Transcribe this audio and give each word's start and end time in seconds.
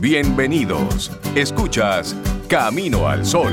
Bienvenidos. 0.00 1.10
Escuchas 1.34 2.14
Camino 2.48 3.08
al 3.08 3.26
Sol. 3.26 3.52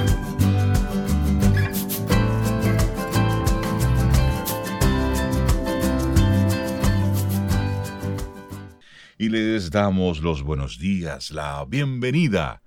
Y 9.17 9.29
les 9.29 9.71
damos 9.71 10.21
los 10.21 10.43
buenos 10.43 10.77
días, 10.77 11.31
la 11.31 11.65
bienvenida 11.65 12.61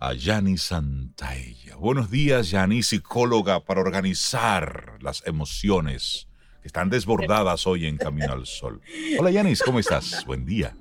a 0.00 0.14
Yani 0.14 0.58
Santaella. 0.58 1.76
Buenos 1.76 2.10
días, 2.10 2.50
Yani, 2.50 2.82
psicóloga 2.82 3.64
para 3.64 3.82
organizar 3.82 4.98
las 5.00 5.24
emociones 5.26 6.26
que 6.60 6.66
están 6.66 6.90
desbordadas 6.90 7.68
hoy 7.68 7.86
en 7.86 7.98
Camino 7.98 8.32
al 8.32 8.46
Sol. 8.46 8.80
Hola, 9.16 9.30
Yanis, 9.30 9.62
¿cómo 9.62 9.78
estás? 9.78 10.24
Buen 10.26 10.44
día. 10.44 10.76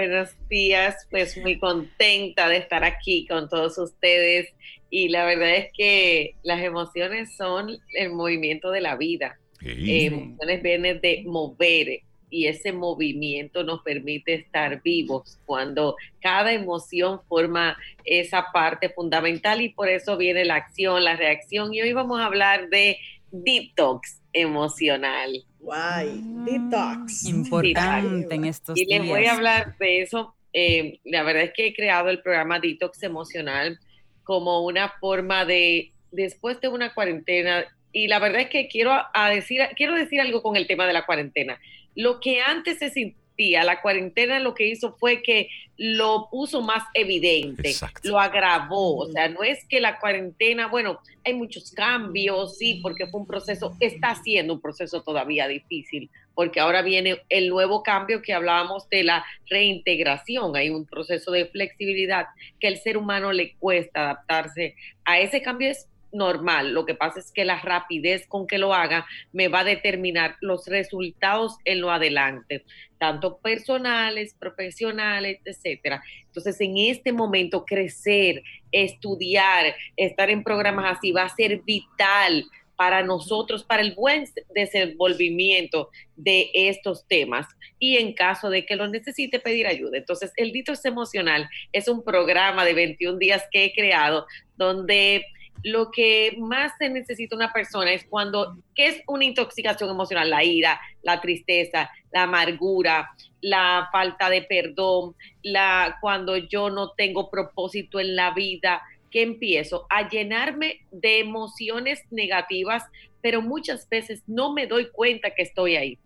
Buenos 0.00 0.30
días, 0.48 1.06
pues 1.10 1.36
muy 1.36 1.58
contenta 1.58 2.48
de 2.48 2.56
estar 2.56 2.84
aquí 2.84 3.26
con 3.26 3.50
todos 3.50 3.76
ustedes 3.76 4.48
y 4.88 5.10
la 5.10 5.26
verdad 5.26 5.56
es 5.56 5.66
que 5.76 6.36
las 6.42 6.62
emociones 6.62 7.36
son 7.36 7.76
el 7.92 8.10
movimiento 8.10 8.70
de 8.70 8.80
la 8.80 8.96
vida. 8.96 9.38
Eh, 9.60 10.06
emociones 10.06 10.62
vienen 10.62 11.02
de 11.02 11.22
mover 11.26 12.00
y 12.30 12.46
ese 12.46 12.72
movimiento 12.72 13.62
nos 13.62 13.82
permite 13.82 14.32
estar 14.32 14.80
vivos 14.82 15.38
cuando 15.44 15.96
cada 16.22 16.54
emoción 16.54 17.20
forma 17.28 17.76
esa 18.06 18.46
parte 18.54 18.88
fundamental 18.88 19.60
y 19.60 19.68
por 19.68 19.90
eso 19.90 20.16
viene 20.16 20.46
la 20.46 20.54
acción, 20.54 21.04
la 21.04 21.16
reacción 21.16 21.74
y 21.74 21.82
hoy 21.82 21.92
vamos 21.92 22.20
a 22.20 22.24
hablar 22.24 22.70
de 22.70 22.96
detox 23.32 24.22
emocional. 24.32 25.44
Guay, 25.60 26.20
detox. 26.44 27.24
Importante 27.24 28.34
en 28.34 28.44
estos 28.46 28.74
días. 28.74 28.88
Y 28.88 28.98
les 28.98 29.08
voy 29.08 29.26
a 29.26 29.34
hablar 29.34 29.76
de 29.78 30.02
eso. 30.02 30.34
Eh, 30.52 30.98
la 31.04 31.22
verdad 31.22 31.44
es 31.44 31.52
que 31.54 31.68
he 31.68 31.74
creado 31.74 32.10
el 32.10 32.22
programa 32.22 32.58
Detox 32.58 33.02
Emocional 33.02 33.78
como 34.24 34.64
una 34.64 34.88
forma 35.00 35.44
de, 35.44 35.92
después 36.10 36.60
de 36.60 36.68
una 36.68 36.94
cuarentena, 36.94 37.64
y 37.92 38.08
la 38.08 38.18
verdad 38.18 38.42
es 38.42 38.48
que 38.48 38.68
quiero, 38.68 38.92
a 39.12 39.30
decir, 39.30 39.60
quiero 39.76 39.94
decir 39.94 40.20
algo 40.20 40.42
con 40.42 40.56
el 40.56 40.66
tema 40.66 40.86
de 40.86 40.92
la 40.92 41.04
cuarentena. 41.04 41.58
Lo 41.96 42.20
que 42.20 42.40
antes 42.40 42.78
se, 42.78 43.16
la 43.64 43.80
cuarentena 43.80 44.38
lo 44.38 44.54
que 44.54 44.66
hizo 44.66 44.96
fue 44.98 45.22
que 45.22 45.48
lo 45.76 46.28
puso 46.30 46.60
más 46.60 46.84
evidente, 46.92 47.74
lo 48.02 48.20
agravó. 48.20 48.98
O 48.98 49.06
sea, 49.08 49.28
no 49.28 49.42
es 49.42 49.64
que 49.66 49.80
la 49.80 49.98
cuarentena, 49.98 50.66
bueno, 50.66 51.00
hay 51.24 51.34
muchos 51.34 51.70
cambios, 51.70 52.58
sí, 52.58 52.80
porque 52.82 53.06
fue 53.06 53.20
un 53.20 53.26
proceso, 53.26 53.74
está 53.80 54.14
siendo 54.14 54.54
un 54.54 54.60
proceso 54.60 55.02
todavía 55.02 55.48
difícil, 55.48 56.10
porque 56.34 56.60
ahora 56.60 56.82
viene 56.82 57.22
el 57.30 57.48
nuevo 57.48 57.82
cambio 57.82 58.20
que 58.20 58.34
hablábamos 58.34 58.88
de 58.90 59.04
la 59.04 59.24
reintegración. 59.48 60.54
Hay 60.54 60.68
un 60.68 60.84
proceso 60.84 61.30
de 61.30 61.46
flexibilidad 61.46 62.26
que 62.58 62.68
el 62.68 62.78
ser 62.78 62.98
humano 62.98 63.32
le 63.32 63.54
cuesta 63.54 64.02
adaptarse 64.02 64.74
a 65.04 65.18
ese 65.18 65.40
cambio. 65.40 65.70
Es 65.70 65.88
normal. 66.12 66.72
Lo 66.72 66.86
que 66.86 66.94
pasa 66.94 67.20
es 67.20 67.32
que 67.32 67.44
la 67.44 67.60
rapidez 67.60 68.26
con 68.26 68.46
que 68.46 68.58
lo 68.58 68.74
haga 68.74 69.06
me 69.32 69.48
va 69.48 69.60
a 69.60 69.64
determinar 69.64 70.36
los 70.40 70.66
resultados 70.66 71.56
en 71.64 71.80
lo 71.80 71.90
adelante, 71.90 72.64
tanto 72.98 73.38
personales, 73.38 74.34
profesionales, 74.38 75.40
etcétera. 75.44 76.02
Entonces, 76.26 76.60
en 76.60 76.78
este 76.78 77.12
momento, 77.12 77.64
crecer, 77.64 78.42
estudiar, 78.72 79.74
estar 79.96 80.30
en 80.30 80.44
programas 80.44 80.98
así 80.98 81.12
va 81.12 81.22
a 81.24 81.34
ser 81.34 81.62
vital 81.62 82.44
para 82.80 83.02
nosotros, 83.02 83.62
para 83.62 83.82
el 83.82 83.94
buen 83.94 84.24
desenvolvimiento 84.54 85.90
de 86.16 86.50
estos 86.54 87.06
temas 87.06 87.46
y 87.78 87.98
en 87.98 88.14
caso 88.14 88.48
de 88.48 88.64
que 88.64 88.74
lo 88.74 88.88
necesite 88.88 89.38
pedir 89.38 89.66
ayuda. 89.66 89.98
Entonces, 89.98 90.32
el 90.36 90.50
Ditos 90.50 90.82
Emocional 90.86 91.46
es 91.72 91.88
un 91.88 92.02
programa 92.02 92.64
de 92.64 92.72
21 92.72 93.18
días 93.18 93.44
que 93.52 93.66
he 93.66 93.74
creado 93.74 94.26
donde 94.56 95.26
lo 95.62 95.90
que 95.90 96.36
más 96.38 96.72
se 96.78 96.88
necesita 96.88 97.36
una 97.36 97.52
persona 97.52 97.92
es 97.92 98.04
cuando, 98.04 98.56
¿qué 98.74 98.86
es 98.86 99.02
una 99.06 99.24
intoxicación 99.24 99.90
emocional? 99.90 100.30
La 100.30 100.42
ira, 100.42 100.80
la 101.02 101.20
tristeza, 101.20 101.90
la 102.12 102.22
amargura, 102.22 103.10
la 103.40 103.88
falta 103.92 104.30
de 104.30 104.42
perdón, 104.42 105.14
la, 105.42 105.98
cuando 106.00 106.36
yo 106.36 106.70
no 106.70 106.92
tengo 106.92 107.30
propósito 107.30 108.00
en 108.00 108.16
la 108.16 108.32
vida, 108.32 108.82
que 109.10 109.22
empiezo 109.22 109.86
a 109.90 110.08
llenarme 110.08 110.80
de 110.90 111.18
emociones 111.18 112.00
negativas, 112.10 112.84
pero 113.20 113.42
muchas 113.42 113.88
veces 113.88 114.22
no 114.26 114.52
me 114.52 114.66
doy 114.66 114.90
cuenta 114.90 115.34
que 115.34 115.42
estoy 115.42 115.76
ahí. 115.76 115.98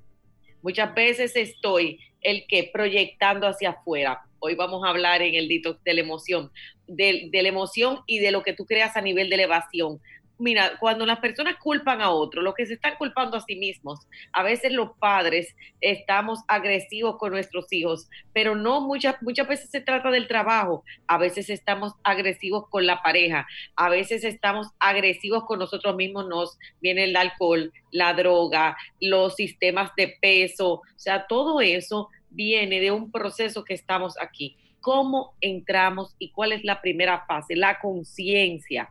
Muchas 0.62 0.94
veces 0.94 1.36
estoy 1.36 2.00
el 2.22 2.46
que 2.48 2.70
proyectando 2.72 3.46
hacia 3.46 3.70
afuera. 3.70 4.22
Hoy 4.38 4.54
vamos 4.54 4.82
a 4.84 4.88
hablar 4.88 5.22
en 5.22 5.34
el 5.34 5.48
detox 5.48 5.82
de 5.84 5.94
la 5.94 6.00
emoción, 6.00 6.50
de, 6.86 7.30
la 7.32 7.48
emoción 7.48 8.00
y 8.06 8.18
de 8.18 8.32
lo 8.32 8.42
que 8.42 8.52
tú 8.52 8.66
creas 8.66 8.96
a 8.96 9.00
nivel 9.00 9.28
de 9.28 9.36
elevación. 9.36 10.00
Mira, 10.36 10.72
cuando 10.80 11.06
las 11.06 11.20
personas 11.20 11.56
culpan 11.62 12.00
a 12.00 12.10
otro, 12.10 12.42
lo 12.42 12.54
que 12.54 12.66
se 12.66 12.74
están 12.74 12.96
culpando 12.96 13.36
a 13.36 13.40
sí 13.40 13.54
mismos, 13.54 14.00
a 14.32 14.42
veces 14.42 14.72
los 14.72 14.90
padres 14.98 15.54
estamos 15.80 16.40
agresivos 16.48 17.18
con 17.18 17.30
nuestros 17.30 17.72
hijos, 17.72 18.08
pero 18.32 18.56
no 18.56 18.80
muchas, 18.80 19.22
muchas 19.22 19.46
veces 19.46 19.70
se 19.70 19.80
trata 19.80 20.10
del 20.10 20.26
trabajo, 20.26 20.82
a 21.06 21.18
veces 21.18 21.50
estamos 21.50 21.92
agresivos 22.02 22.68
con 22.68 22.84
la 22.84 23.00
pareja, 23.00 23.46
a 23.76 23.88
veces 23.88 24.24
estamos 24.24 24.66
agresivos 24.80 25.44
con 25.44 25.60
nosotros 25.60 25.94
mismos, 25.94 26.26
nos 26.26 26.58
viene 26.80 27.04
el 27.04 27.16
alcohol, 27.16 27.72
la 27.92 28.12
droga, 28.12 28.76
los 29.00 29.36
sistemas 29.36 29.92
de 29.96 30.16
peso, 30.20 30.72
o 30.72 30.82
sea, 30.96 31.28
todo 31.28 31.60
eso 31.60 32.08
viene 32.30 32.80
de 32.80 32.90
un 32.90 33.12
proceso 33.12 33.62
que 33.62 33.74
estamos 33.74 34.20
aquí 34.20 34.56
cómo 34.84 35.34
entramos 35.40 36.14
y 36.18 36.30
cuál 36.30 36.52
es 36.52 36.62
la 36.62 36.82
primera 36.82 37.24
fase, 37.26 37.56
la 37.56 37.80
conciencia. 37.80 38.90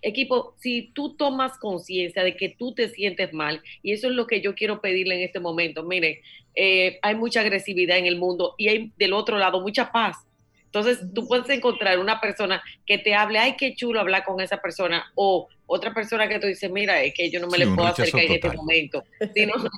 Equipo, 0.00 0.54
si 0.58 0.90
tú 0.94 1.14
tomas 1.14 1.58
conciencia 1.58 2.24
de 2.24 2.36
que 2.36 2.48
tú 2.48 2.72
te 2.72 2.88
sientes 2.88 3.34
mal, 3.34 3.62
y 3.82 3.92
eso 3.92 4.08
es 4.08 4.14
lo 4.14 4.26
que 4.26 4.40
yo 4.40 4.54
quiero 4.54 4.80
pedirle 4.80 5.16
en 5.16 5.20
este 5.24 5.38
momento, 5.38 5.82
mire, 5.82 6.22
eh, 6.54 6.98
hay 7.02 7.14
mucha 7.16 7.40
agresividad 7.40 7.98
en 7.98 8.06
el 8.06 8.16
mundo 8.16 8.54
y 8.56 8.68
hay 8.68 8.92
del 8.96 9.12
otro 9.12 9.36
lado 9.36 9.60
mucha 9.60 9.92
paz. 9.92 10.16
Entonces, 10.64 11.00
tú 11.14 11.28
puedes 11.28 11.48
encontrar 11.50 11.98
una 11.98 12.18
persona 12.18 12.62
que 12.86 12.96
te 12.96 13.14
hable, 13.14 13.38
ay, 13.38 13.56
qué 13.58 13.74
chulo 13.74 14.00
hablar 14.00 14.24
con 14.24 14.40
esa 14.40 14.56
persona, 14.56 15.04
o 15.16 15.48
otra 15.66 15.92
persona 15.92 16.28
que 16.28 16.38
tú 16.38 16.46
dices, 16.46 16.70
mira, 16.70 17.02
es 17.02 17.12
que 17.12 17.30
yo 17.30 17.40
no 17.40 17.48
me 17.48 17.58
le 17.58 17.66
puedo 17.66 17.86
acercar 17.88 18.22
en 18.22 18.32
este 18.32 18.52
momento. 18.52 19.04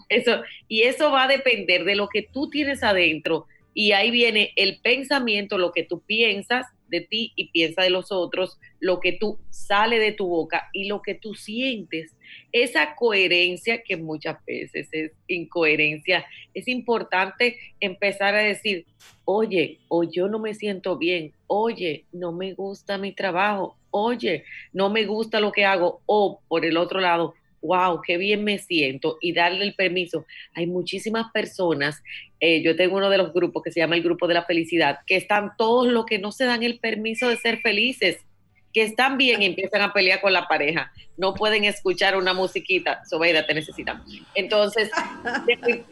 eso, 0.09 0.41
y 0.69 0.83
eso 0.83 1.11
va 1.11 1.25
a 1.25 1.29
depender 1.29 1.83
de 1.83 1.97
lo 1.97 2.09
que 2.09 2.23
tú 2.23 2.49
tienes 2.49 2.85
adentro, 2.85 3.47
y 3.79 3.93
ahí 3.93 4.11
viene 4.11 4.53
el 4.57 4.81
pensamiento, 4.81 5.57
lo 5.57 5.71
que 5.71 5.85
tú 5.85 6.01
piensas 6.01 6.67
de 6.89 7.01
ti 7.01 7.33
y 7.37 7.51
piensa 7.51 7.83
de 7.83 7.91
los 7.91 8.11
otros, 8.11 8.59
lo 8.81 8.99
que 8.99 9.13
tú 9.13 9.39
sale 9.51 10.01
de 10.01 10.11
tu 10.11 10.27
boca 10.27 10.69
y 10.73 10.89
lo 10.89 11.01
que 11.01 11.15
tú 11.15 11.37
sientes. 11.37 12.17
Esa 12.51 12.97
coherencia 12.97 13.85
que 13.85 13.97
muchas 13.97 14.45
veces 14.45 14.89
es 14.91 15.13
incoherencia, 15.29 16.27
es 16.55 16.67
importante 16.67 17.57
empezar 17.79 18.35
a 18.35 18.43
decir, 18.43 18.85
oye, 19.25 19.79
o 19.87 20.03
yo 20.03 20.27
no 20.27 20.41
me 20.41 20.55
siento 20.55 20.99
bien, 20.99 21.33
oye, 21.47 22.05
no 22.11 22.33
me 22.33 22.55
gusta 22.55 22.99
mi 22.99 23.13
trabajo, 23.13 23.77
oye, 23.93 24.43
no 24.73 24.91
me 24.91 25.05
gusta 25.05 25.39
lo 25.39 25.53
que 25.53 25.65
hago, 25.65 26.03
o 26.07 26.41
por 26.49 26.65
el 26.65 26.79
otro 26.79 26.99
lado, 26.99 27.35
wow, 27.63 28.01
qué 28.07 28.17
bien 28.17 28.45
me 28.45 28.59
siento 28.59 29.19
y 29.21 29.33
darle 29.33 29.65
el 29.65 29.75
permiso. 29.75 30.27
Hay 30.55 30.67
muchísimas 30.67 31.31
personas, 31.33 32.03
eh, 32.41 32.63
yo 32.63 32.77
tengo 32.77 32.97
uno 32.97 33.11
de 33.11 33.19
los 33.19 33.33
grupos 33.33 33.63
que 33.63 33.73
se 33.73 33.81
llama 33.81 33.97
el 33.97 34.03
Grupo 34.03 34.27
de 34.27 34.35
la 34.35 34.45
Felicidad, 34.45 35.01
que 35.07 35.17
están 35.17 35.53
todos 35.57 35.89
los 35.89 36.07
que 36.07 36.19
no 36.19 36.33
se 36.33 36.45
dan 36.45 36.63
el 36.63 36.79
permiso 36.79 37.29
de 37.29 37.37
ser 37.37 37.61
felices, 37.61 38.19
que 38.73 38.83
están 38.83 39.17
bien 39.17 39.43
y 39.43 39.47
empiezan 39.47 39.81
a 39.83 39.93
pelear 39.93 40.21
con 40.21 40.33
la 40.33 40.47
pareja, 40.47 40.93
no 41.17 41.35
pueden 41.35 41.65
escuchar 41.65 42.17
una 42.17 42.35
musiquita, 42.35 43.03
Sobeida, 43.09 43.47
te 43.47 43.55
necesitamos. 43.55 44.07
Entonces, 44.35 44.91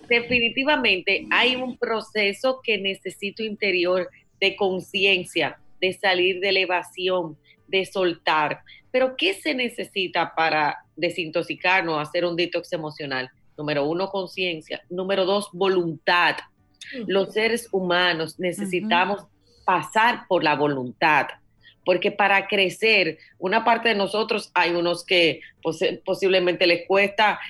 definitivamente 0.08 1.26
hay 1.30 1.56
un 1.56 1.76
proceso 1.78 2.60
que 2.62 2.78
necesito 2.78 3.42
interior 3.42 4.10
de 4.40 4.56
conciencia, 4.56 5.58
de 5.80 5.92
salir 5.94 6.40
de 6.40 6.50
elevación, 6.50 7.36
de 7.68 7.84
soltar. 7.86 8.60
Pero, 8.90 9.16
¿qué 9.16 9.34
se 9.34 9.54
necesita 9.54 10.34
para 10.34 10.84
desintoxicarnos, 10.96 12.00
hacer 12.00 12.24
un 12.24 12.36
detox 12.36 12.72
emocional? 12.72 13.30
Número 13.58 13.84
uno, 13.84 14.08
conciencia. 14.08 14.82
Número 14.90 15.24
dos, 15.24 15.48
voluntad. 15.52 16.36
Los 17.06 17.32
seres 17.32 17.68
humanos 17.72 18.38
necesitamos 18.38 19.26
pasar 19.64 20.26
por 20.28 20.44
la 20.44 20.54
voluntad, 20.54 21.26
porque 21.84 22.12
para 22.12 22.46
crecer, 22.46 23.18
una 23.38 23.64
parte 23.64 23.88
de 23.88 23.96
nosotros 23.96 24.50
hay 24.54 24.72
unos 24.72 25.04
que 25.04 25.40
posiblemente 26.04 26.66
les 26.66 26.86
cuesta 26.86 27.40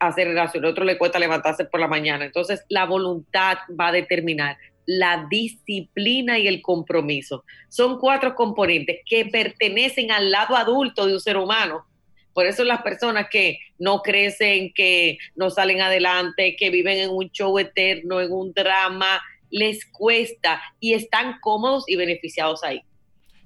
hacer 0.00 0.28
relación, 0.28 0.64
otro 0.64 0.84
le 0.84 0.96
cuesta 0.96 1.18
levantarse 1.18 1.66
por 1.66 1.80
la 1.80 1.88
mañana. 1.88 2.24
Entonces, 2.24 2.64
la 2.68 2.86
voluntad 2.86 3.58
va 3.78 3.88
a 3.88 3.92
determinar 3.92 4.56
la 4.90 5.24
disciplina 5.30 6.36
y 6.40 6.48
el 6.48 6.62
compromiso. 6.62 7.44
Son 7.68 7.98
cuatro 8.00 8.34
componentes 8.34 8.98
que 9.06 9.24
pertenecen 9.26 10.10
al 10.10 10.32
lado 10.32 10.56
adulto 10.56 11.06
de 11.06 11.14
un 11.14 11.20
ser 11.20 11.36
humano. 11.36 11.86
Por 12.32 12.46
eso 12.46 12.64
las 12.64 12.82
personas 12.82 13.28
que 13.30 13.60
no 13.78 14.02
crecen, 14.02 14.72
que 14.74 15.18
no 15.36 15.50
salen 15.50 15.80
adelante, 15.80 16.56
que 16.58 16.70
viven 16.70 16.98
en 16.98 17.10
un 17.10 17.30
show 17.30 17.56
eterno, 17.60 18.20
en 18.20 18.32
un 18.32 18.52
drama, 18.52 19.20
les 19.48 19.86
cuesta 19.86 20.60
y 20.80 20.94
están 20.94 21.38
cómodos 21.40 21.84
y 21.86 21.94
beneficiados 21.94 22.64
ahí. 22.64 22.82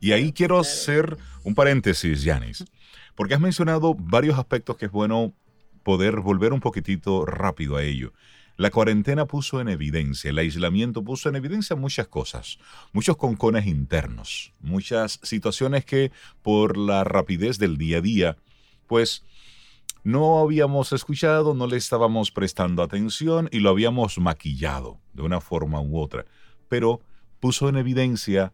Y 0.01 0.13
ahí 0.13 0.33
quiero 0.33 0.59
hacer 0.59 1.19
un 1.43 1.55
paréntesis, 1.55 2.23
Yanis, 2.23 2.65
porque 3.15 3.35
has 3.35 3.41
mencionado 3.41 3.95
varios 3.95 4.39
aspectos 4.39 4.79
que 4.79 4.87
es 4.87 4.93
bueno 4.93 5.35
poder 5.83 6.21
volver 6.21 6.55
un 6.55 6.61
poquitito 6.61 7.27
rápido 7.27 7.77
a 7.77 7.83
ello. 7.83 8.15
La 8.57 8.71
cuarentena 8.71 9.27
puso 9.27 9.61
en 9.61 9.69
evidencia, 9.69 10.31
el 10.31 10.39
aislamiento 10.39 11.03
puso 11.03 11.29
en 11.29 11.35
evidencia 11.35 11.75
muchas 11.75 12.07
cosas, 12.07 12.59
muchos 12.93 13.17
concones 13.17 13.67
internos, 13.67 14.53
muchas 14.61 15.19
situaciones 15.25 15.85
que 15.85 16.13
por 16.41 16.77
la 16.77 17.03
rapidez 17.03 17.59
del 17.59 17.77
día 17.79 17.99
a 17.99 18.01
día, 18.01 18.37
pues 18.87 19.25
no 20.05 20.39
habíamos 20.39 20.93
escuchado, 20.93 21.55
no 21.55 21.67
le 21.67 21.77
estábamos 21.77 22.31
prestando 22.31 22.85
atención 22.85 23.49
y 23.51 23.59
lo 23.59 23.71
habíamos 23.71 24.19
maquillado 24.19 25.01
de 25.15 25.23
una 25.23 25.41
forma 25.41 25.81
u 25.81 25.99
otra. 25.99 26.25
Pero 26.69 27.01
puso 27.41 27.69
en 27.69 27.77
evidencia 27.77 28.53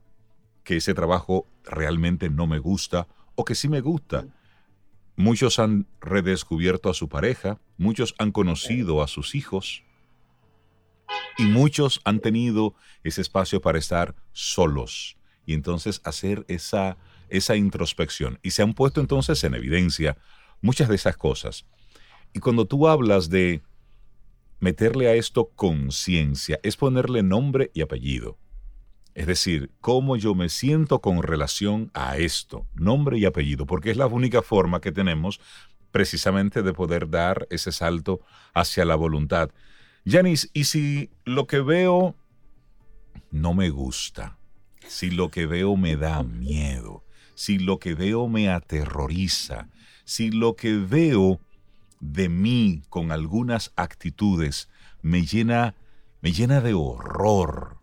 que 0.64 0.78
ese 0.78 0.94
trabajo 0.94 1.46
realmente 1.64 2.30
no 2.30 2.46
me 2.46 2.58
gusta 2.58 3.06
o 3.34 3.44
que 3.44 3.54
sí 3.54 3.68
me 3.68 3.82
gusta. 3.82 4.24
Muchos 5.16 5.58
han 5.58 5.86
redescubierto 6.00 6.88
a 6.88 6.94
su 6.94 7.10
pareja, 7.10 7.60
muchos 7.76 8.14
han 8.16 8.32
conocido 8.32 9.02
a 9.02 9.06
sus 9.06 9.34
hijos 9.34 9.84
y 11.40 11.44
muchos 11.44 12.02
han 12.04 12.20
tenido 12.20 12.74
ese 13.02 13.22
espacio 13.22 13.62
para 13.62 13.78
estar 13.78 14.14
solos 14.32 15.16
y 15.46 15.54
entonces 15.54 16.02
hacer 16.04 16.44
esa, 16.48 16.98
esa 17.30 17.56
introspección. 17.56 18.38
Y 18.42 18.50
se 18.50 18.62
han 18.62 18.74
puesto 18.74 19.00
entonces 19.00 19.42
en 19.44 19.54
evidencia 19.54 20.18
muchas 20.60 20.88
de 20.88 20.96
esas 20.96 21.16
cosas. 21.16 21.64
Y 22.34 22.40
cuando 22.40 22.66
tú 22.66 22.88
hablas 22.88 23.30
de 23.30 23.62
meterle 24.60 25.08
a 25.08 25.14
esto 25.14 25.50
conciencia, 25.56 26.60
es 26.62 26.76
ponerle 26.76 27.22
nombre 27.22 27.70
y 27.72 27.80
apellido. 27.80 28.36
Es 29.14 29.26
decir, 29.26 29.72
cómo 29.80 30.16
yo 30.16 30.34
me 30.34 30.50
siento 30.50 31.00
con 31.00 31.22
relación 31.22 31.90
a 31.94 32.18
esto, 32.18 32.66
nombre 32.74 33.18
y 33.18 33.24
apellido, 33.24 33.64
porque 33.64 33.90
es 33.90 33.96
la 33.96 34.06
única 34.06 34.42
forma 34.42 34.80
que 34.82 34.92
tenemos 34.92 35.40
precisamente 35.90 36.62
de 36.62 36.72
poder 36.74 37.08
dar 37.08 37.46
ese 37.50 37.72
salto 37.72 38.20
hacia 38.52 38.84
la 38.84 38.94
voluntad. 38.94 39.50
Yanis, 40.04 40.50
¿y 40.54 40.64
si 40.64 41.10
lo 41.24 41.46
que 41.46 41.60
veo 41.60 42.14
no 43.30 43.54
me 43.54 43.68
gusta? 43.68 44.38
Si 44.86 45.10
lo 45.10 45.30
que 45.30 45.46
veo 45.46 45.76
me 45.76 45.96
da 45.96 46.22
miedo, 46.22 47.04
si 47.34 47.58
lo 47.58 47.78
que 47.78 47.94
veo 47.94 48.26
me 48.26 48.48
aterroriza, 48.48 49.68
si 50.04 50.30
lo 50.30 50.56
que 50.56 50.74
veo 50.74 51.38
de 52.00 52.28
mí 52.28 52.82
con 52.88 53.12
algunas 53.12 53.72
actitudes 53.76 54.70
me 55.02 55.22
llena, 55.26 55.74
me 56.22 56.32
llena 56.32 56.60
de 56.60 56.72
horror. 56.72 57.76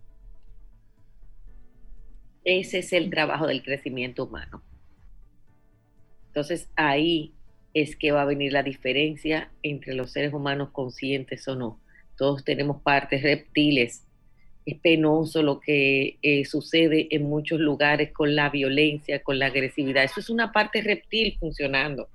Ese 2.44 2.80
es 2.80 2.94
el 2.94 3.10
trabajo 3.12 3.46
del 3.46 3.62
crecimiento 3.62 4.26
humano. 4.26 4.64
Entonces 6.28 6.70
ahí 6.76 7.36
es 7.74 7.96
que 7.96 8.12
va 8.12 8.24
a 8.24 8.26
venir 8.26 8.54
la 8.54 8.64
diferencia 8.64 9.52
entre 9.62 9.94
los 9.94 10.12
seres 10.12 10.34
humanos 10.34 10.70
conscientes 10.72 11.48
o 11.48 11.56
no. 11.56 11.80
Todos 12.18 12.44
tenemos 12.44 12.82
partes 12.82 13.24
reptiles. 13.24 14.04
Es 14.66 14.80
penoso 14.80 15.42
lo 15.44 15.60
que 15.60 16.18
eh, 16.22 16.44
sucede 16.46 17.08
en 17.12 17.24
muchos 17.24 17.60
lugares 17.60 18.12
con 18.12 18.36
la 18.36 18.50
violencia, 18.50 19.24
con 19.24 19.40
la 19.40 19.46
agresividad. 19.46 20.04
Eso 20.04 20.20
es 20.20 20.30
una 20.30 20.52
parte 20.52 20.82
reptil 20.82 21.38
funcionando 21.40 22.10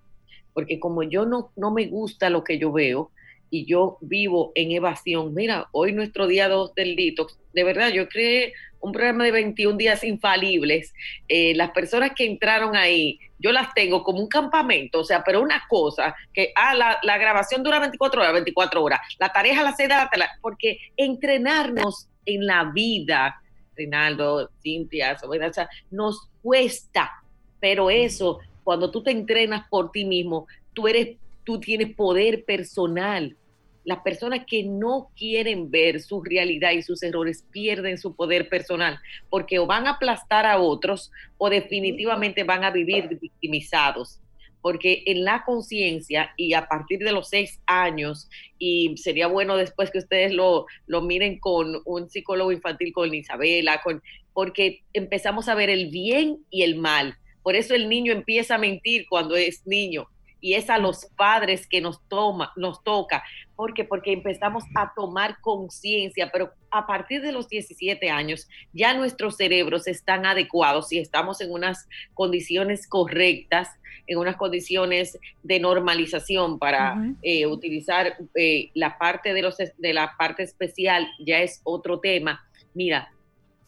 porque 0.53 0.79
como 0.79 1.03
yo 1.03 1.27
no, 1.27 1.51
no 1.57 1.71
me 1.71 1.87
gusta 1.87 2.31
lo 2.31 2.45
que 2.45 2.59
yo 2.59 2.73
veo 2.73 3.11
y 3.53 3.67
yo 3.67 3.99
vivo 4.01 4.51
en 4.55 4.73
evasión, 4.73 5.35
mira, 5.35 5.69
hoy 5.73 5.93
nuestro 5.93 6.27
día 6.27 6.49
2 6.49 6.75
del 6.75 6.97
de 6.97 7.65
verdad, 7.65 7.91
yo 7.91 8.09
creé 8.09 8.55
un 8.81 8.93
programa 8.93 9.25
de 9.25 9.31
21 9.31 9.77
días 9.77 10.03
infalibles. 10.05 10.95
Eh, 11.29 11.55
las 11.55 11.71
personas 11.73 12.13
que 12.17 12.25
entraron 12.25 12.75
ahí, 12.75 13.19
yo 13.39 13.53
las 13.53 13.75
tengo 13.75 14.03
como 14.03 14.21
un 14.21 14.29
campamento, 14.29 15.01
o 15.01 15.05
sea, 15.05 15.23
pero 15.23 15.43
una 15.43 15.63
cosa, 15.69 16.17
que 16.33 16.53
ah, 16.57 16.75
la, 16.75 17.19
grabación 17.19 17.63
dura 17.63 17.79
24 17.79 18.23
horas, 18.23 18.33
24 18.33 18.83
horas, 18.83 19.01
la 19.19 19.31
tarea 19.31 19.61
a 19.61 19.65
las 19.65 19.77
6 19.77 19.87
de 19.87 20.19
la 20.19 20.31
porque 20.41 20.79
entrenarnos 20.97 22.09
en 22.25 22.47
la 22.47 22.65
vida, 22.65 23.39
Rinaldo, 23.77 24.51
Cintia, 24.63 25.19
o 25.23 25.53
sea, 25.53 25.69
nos 25.91 26.27
cuesta, 26.41 27.23
pero 27.61 27.91
eso 27.91 28.41
cuando 28.65 28.91
tú 28.91 29.03
te 29.03 29.11
entrenas 29.11 29.69
por 29.69 29.91
ti 29.91 30.07
mismo, 30.07 30.47
tú 30.73 30.89
eres, 30.89 31.17
tú 31.45 31.61
tienes 31.61 31.95
poder 31.95 32.45
personal. 32.45 33.37
Las 33.85 34.01
personas 34.01 34.45
que 34.47 34.63
no 34.63 35.11
quieren 35.17 35.71
ver 35.71 36.01
su 36.01 36.23
realidad 36.23 36.73
y 36.73 36.83
sus 36.83 37.03
errores 37.03 37.45
pierden 37.51 37.99
su 37.99 38.15
poder 38.15 38.49
personal 38.49 38.99
porque 39.29 39.59
o 39.59 39.67
van 39.67 39.87
a 39.87 39.93
aplastar 39.93 40.47
a 40.47 40.59
otros 40.59 41.11
o 41.39 41.51
definitivamente 41.51 42.45
van 42.45 42.65
a 42.65 42.71
vivir 42.71 43.09
victimizados. 43.21 44.21
Porque 44.61 45.03
en 45.07 45.25
la 45.25 45.43
conciencia 45.45 46.33
y 46.37 46.55
a 46.55 46.69
partir 46.69 47.01
de 47.01 47.11
los 47.11 47.29
seis 47.29 47.61
años, 47.67 48.31
y 48.59 48.97
sería 48.97 49.27
bueno 49.27 49.57
después 49.57 49.91
que 49.91 49.99
ustedes 49.99 50.33
lo, 50.33 50.67
lo 50.87 51.03
miren 51.03 51.41
con 51.41 51.83
un 51.85 52.09
psicólogo 52.09 52.53
infantil, 52.53 52.93
con 52.93 53.13
Isabela, 53.13 53.83
con, 53.83 54.01
porque 54.33 54.85
empezamos 54.93 55.49
a 55.49 55.57
ver 55.57 55.69
el 55.69 55.91
bien 55.91 56.39
y 56.49 56.63
el 56.63 56.77
mal. 56.77 57.17
Por 57.43 57.57
eso 57.57 57.75
el 57.75 57.89
niño 57.89 58.13
empieza 58.13 58.55
a 58.55 58.59
mentir 58.59 59.07
cuando 59.09 59.35
es 59.35 59.67
niño 59.67 60.07
y 60.43 60.55
es 60.55 60.69
a 60.69 60.77
los 60.77 61.07
padres 61.17 61.67
que 61.67 61.81
nos 61.81 62.07
toma, 62.09 62.53
nos 62.57 62.83
toca. 62.83 63.23
¿Por 63.57 63.73
qué? 63.73 63.85
Porque 63.85 64.13
empezamos 64.13 64.65
a 64.75 64.93
tomar 64.95 65.41
conciencia, 65.41 66.31
pero 66.31 66.53
a 66.71 66.87
partir 66.87 67.23
de 67.23 67.33
los 67.33 67.49
17 67.49 68.11
años 68.11 68.49
ya 68.73 68.93
nuestros 68.93 69.37
cerebros 69.37 69.87
están 69.87 70.27
adecuados 70.27 70.93
y 70.93 70.99
estamos 70.99 71.41
en 71.41 71.53
unas 71.53 71.89
condiciones 72.13 72.89
correctas, 72.89 73.71
en 74.09 74.19
unas 74.19 74.37
condiciones 74.37 75.17
de 75.45 75.61
normalización 75.61 76.59
para 76.59 76.97
eh, 77.23 77.47
utilizar 77.47 78.17
eh, 78.35 78.71
la 78.75 78.99
parte 78.99 79.33
de 79.33 79.43
los 79.43 79.57
de 79.57 79.93
la 79.95 80.17
parte 80.19 80.43
especial 80.43 81.09
ya 81.25 81.39
es 81.39 81.61
otro 81.63 82.01
tema. 82.01 82.45
Mira, 82.75 83.13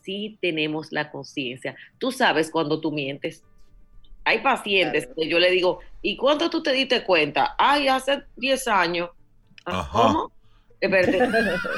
sí 0.03 0.39
tenemos 0.41 0.91
la 0.91 1.13
conciencia. 1.13 1.77
Tú 1.99 2.11
sabes 2.11 2.51
cuando 2.51 2.81
tú 2.81 2.91
mientes 2.91 3.45
hay 4.25 4.39
pacientes 4.39 5.09
que 5.15 5.29
yo 5.29 5.39
le 5.39 5.51
digo, 5.51 5.81
¿y 6.03 6.17
cuánto 6.17 6.51
tú 6.51 6.63
te 6.63 6.73
diste 6.73 7.05
cuenta? 7.05 7.55
Ay, 7.59 7.89
hace 7.89 8.23
10 8.37 8.69
años. 8.69 9.11
Ah, 9.67 9.89
¿Cómo? 9.91 10.33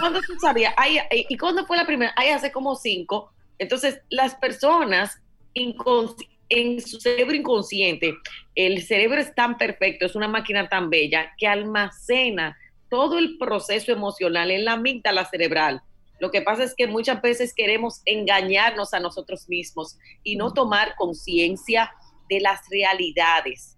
¿Cuándo 0.00 0.20
tú 0.26 0.34
sabías? 0.40 0.74
Ay, 0.76 0.98
¿Y 1.10 1.36
cuándo 1.36 1.66
fue 1.66 1.76
la 1.76 1.86
primera? 1.86 2.12
Ay, 2.16 2.30
hace 2.30 2.50
como 2.50 2.74
5. 2.74 3.32
Entonces, 3.58 4.00
las 4.10 4.34
personas 4.34 5.20
en 5.54 6.80
su 6.80 7.00
cerebro 7.00 7.34
inconsciente, 7.34 8.14
el 8.54 8.82
cerebro 8.82 9.20
es 9.20 9.34
tan 9.34 9.56
perfecto, 9.56 10.06
es 10.06 10.14
una 10.14 10.28
máquina 10.28 10.68
tan 10.68 10.90
bella 10.90 11.32
que 11.38 11.46
almacena 11.46 12.56
todo 12.88 13.18
el 13.18 13.38
proceso 13.38 13.90
emocional 13.92 14.50
en 14.50 14.64
la 14.64 14.72
amígdala 14.72 15.24
cerebral. 15.24 15.82
Lo 16.18 16.30
que 16.30 16.42
pasa 16.42 16.64
es 16.64 16.74
que 16.74 16.86
muchas 16.86 17.20
veces 17.20 17.52
queremos 17.54 18.00
engañarnos 18.04 18.94
a 18.94 19.00
nosotros 19.00 19.48
mismos 19.48 19.98
y 20.22 20.36
no 20.36 20.52
tomar 20.52 20.94
conciencia 20.96 21.92
de 22.28 22.40
las 22.40 22.60
realidades. 22.70 23.76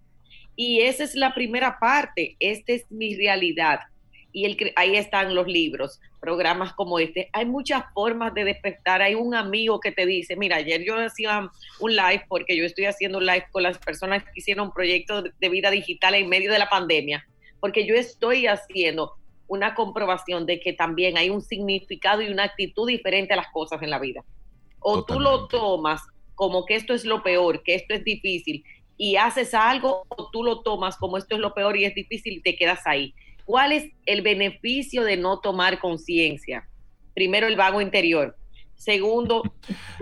Y 0.55 0.81
esa 0.81 1.03
es 1.03 1.15
la 1.15 1.33
primera 1.33 1.79
parte, 1.79 2.35
esta 2.39 2.73
es 2.73 2.85
mi 2.91 3.15
realidad. 3.15 3.79
Y 4.31 4.45
el, 4.45 4.73
ahí 4.75 4.95
están 4.95 5.33
los 5.33 5.47
libros, 5.47 5.99
programas 6.19 6.73
como 6.73 6.99
este. 6.99 7.29
Hay 7.33 7.45
muchas 7.45 7.83
formas 7.93 8.33
de 8.33 8.43
despertar. 8.43 9.01
Hay 9.01 9.15
un 9.15 9.33
amigo 9.33 9.79
que 9.79 9.91
te 9.91 10.05
dice, 10.05 10.35
mira, 10.35 10.57
ayer 10.57 10.83
yo 10.85 10.97
hacía 10.97 11.49
un 11.79 11.95
live 11.95 12.25
porque 12.27 12.57
yo 12.57 12.65
estoy 12.65 12.85
haciendo 12.85 13.17
un 13.17 13.25
live 13.25 13.45
con 13.51 13.63
las 13.63 13.77
personas 13.77 14.23
que 14.23 14.31
hicieron 14.35 14.67
un 14.67 14.73
proyecto 14.73 15.23
de 15.23 15.49
vida 15.49 15.71
digital 15.71 16.13
en 16.15 16.29
medio 16.29 16.51
de 16.51 16.59
la 16.59 16.69
pandemia, 16.69 17.25
porque 17.59 17.85
yo 17.85 17.95
estoy 17.95 18.45
haciendo 18.47 19.13
una 19.47 19.73
comprobación 19.73 20.45
de 20.45 20.59
que 20.59 20.73
también 20.73 21.17
hay 21.17 21.29
un 21.29 21.41
significado 21.41 22.21
y 22.21 22.29
una 22.29 22.43
actitud 22.43 22.87
diferente 22.87 23.33
a 23.33 23.37
las 23.37 23.47
cosas 23.51 23.81
en 23.81 23.89
la 23.89 23.99
vida. 23.99 24.23
O 24.79 25.03
tú 25.03 25.19
lo 25.19 25.47
tomas 25.47 26.01
como 26.39 26.65
que 26.65 26.75
esto 26.75 26.93
es 26.93 27.03
lo 27.03 27.21
peor, 27.21 27.63
que 27.63 27.75
esto 27.75 27.93
es 27.93 28.05
difícil, 28.05 28.63
y 28.95 29.17
haces 29.17 29.53
algo 29.53 30.05
o 30.07 30.29
tú 30.31 30.41
lo 30.41 30.61
tomas 30.61 30.95
como 30.95 31.17
esto 31.17 31.35
es 31.35 31.41
lo 31.41 31.53
peor 31.53 31.75
y 31.75 31.83
es 31.83 31.93
difícil 31.93 32.35
y 32.35 32.41
te 32.41 32.55
quedas 32.55 32.79
ahí. 32.87 33.13
¿Cuál 33.43 33.73
es 33.73 33.91
el 34.05 34.21
beneficio 34.21 35.03
de 35.03 35.17
no 35.17 35.41
tomar 35.41 35.79
conciencia? 35.79 36.65
Primero, 37.13 37.47
el 37.47 37.57
vago 37.57 37.81
interior. 37.81 38.37
Segundo, 38.75 39.43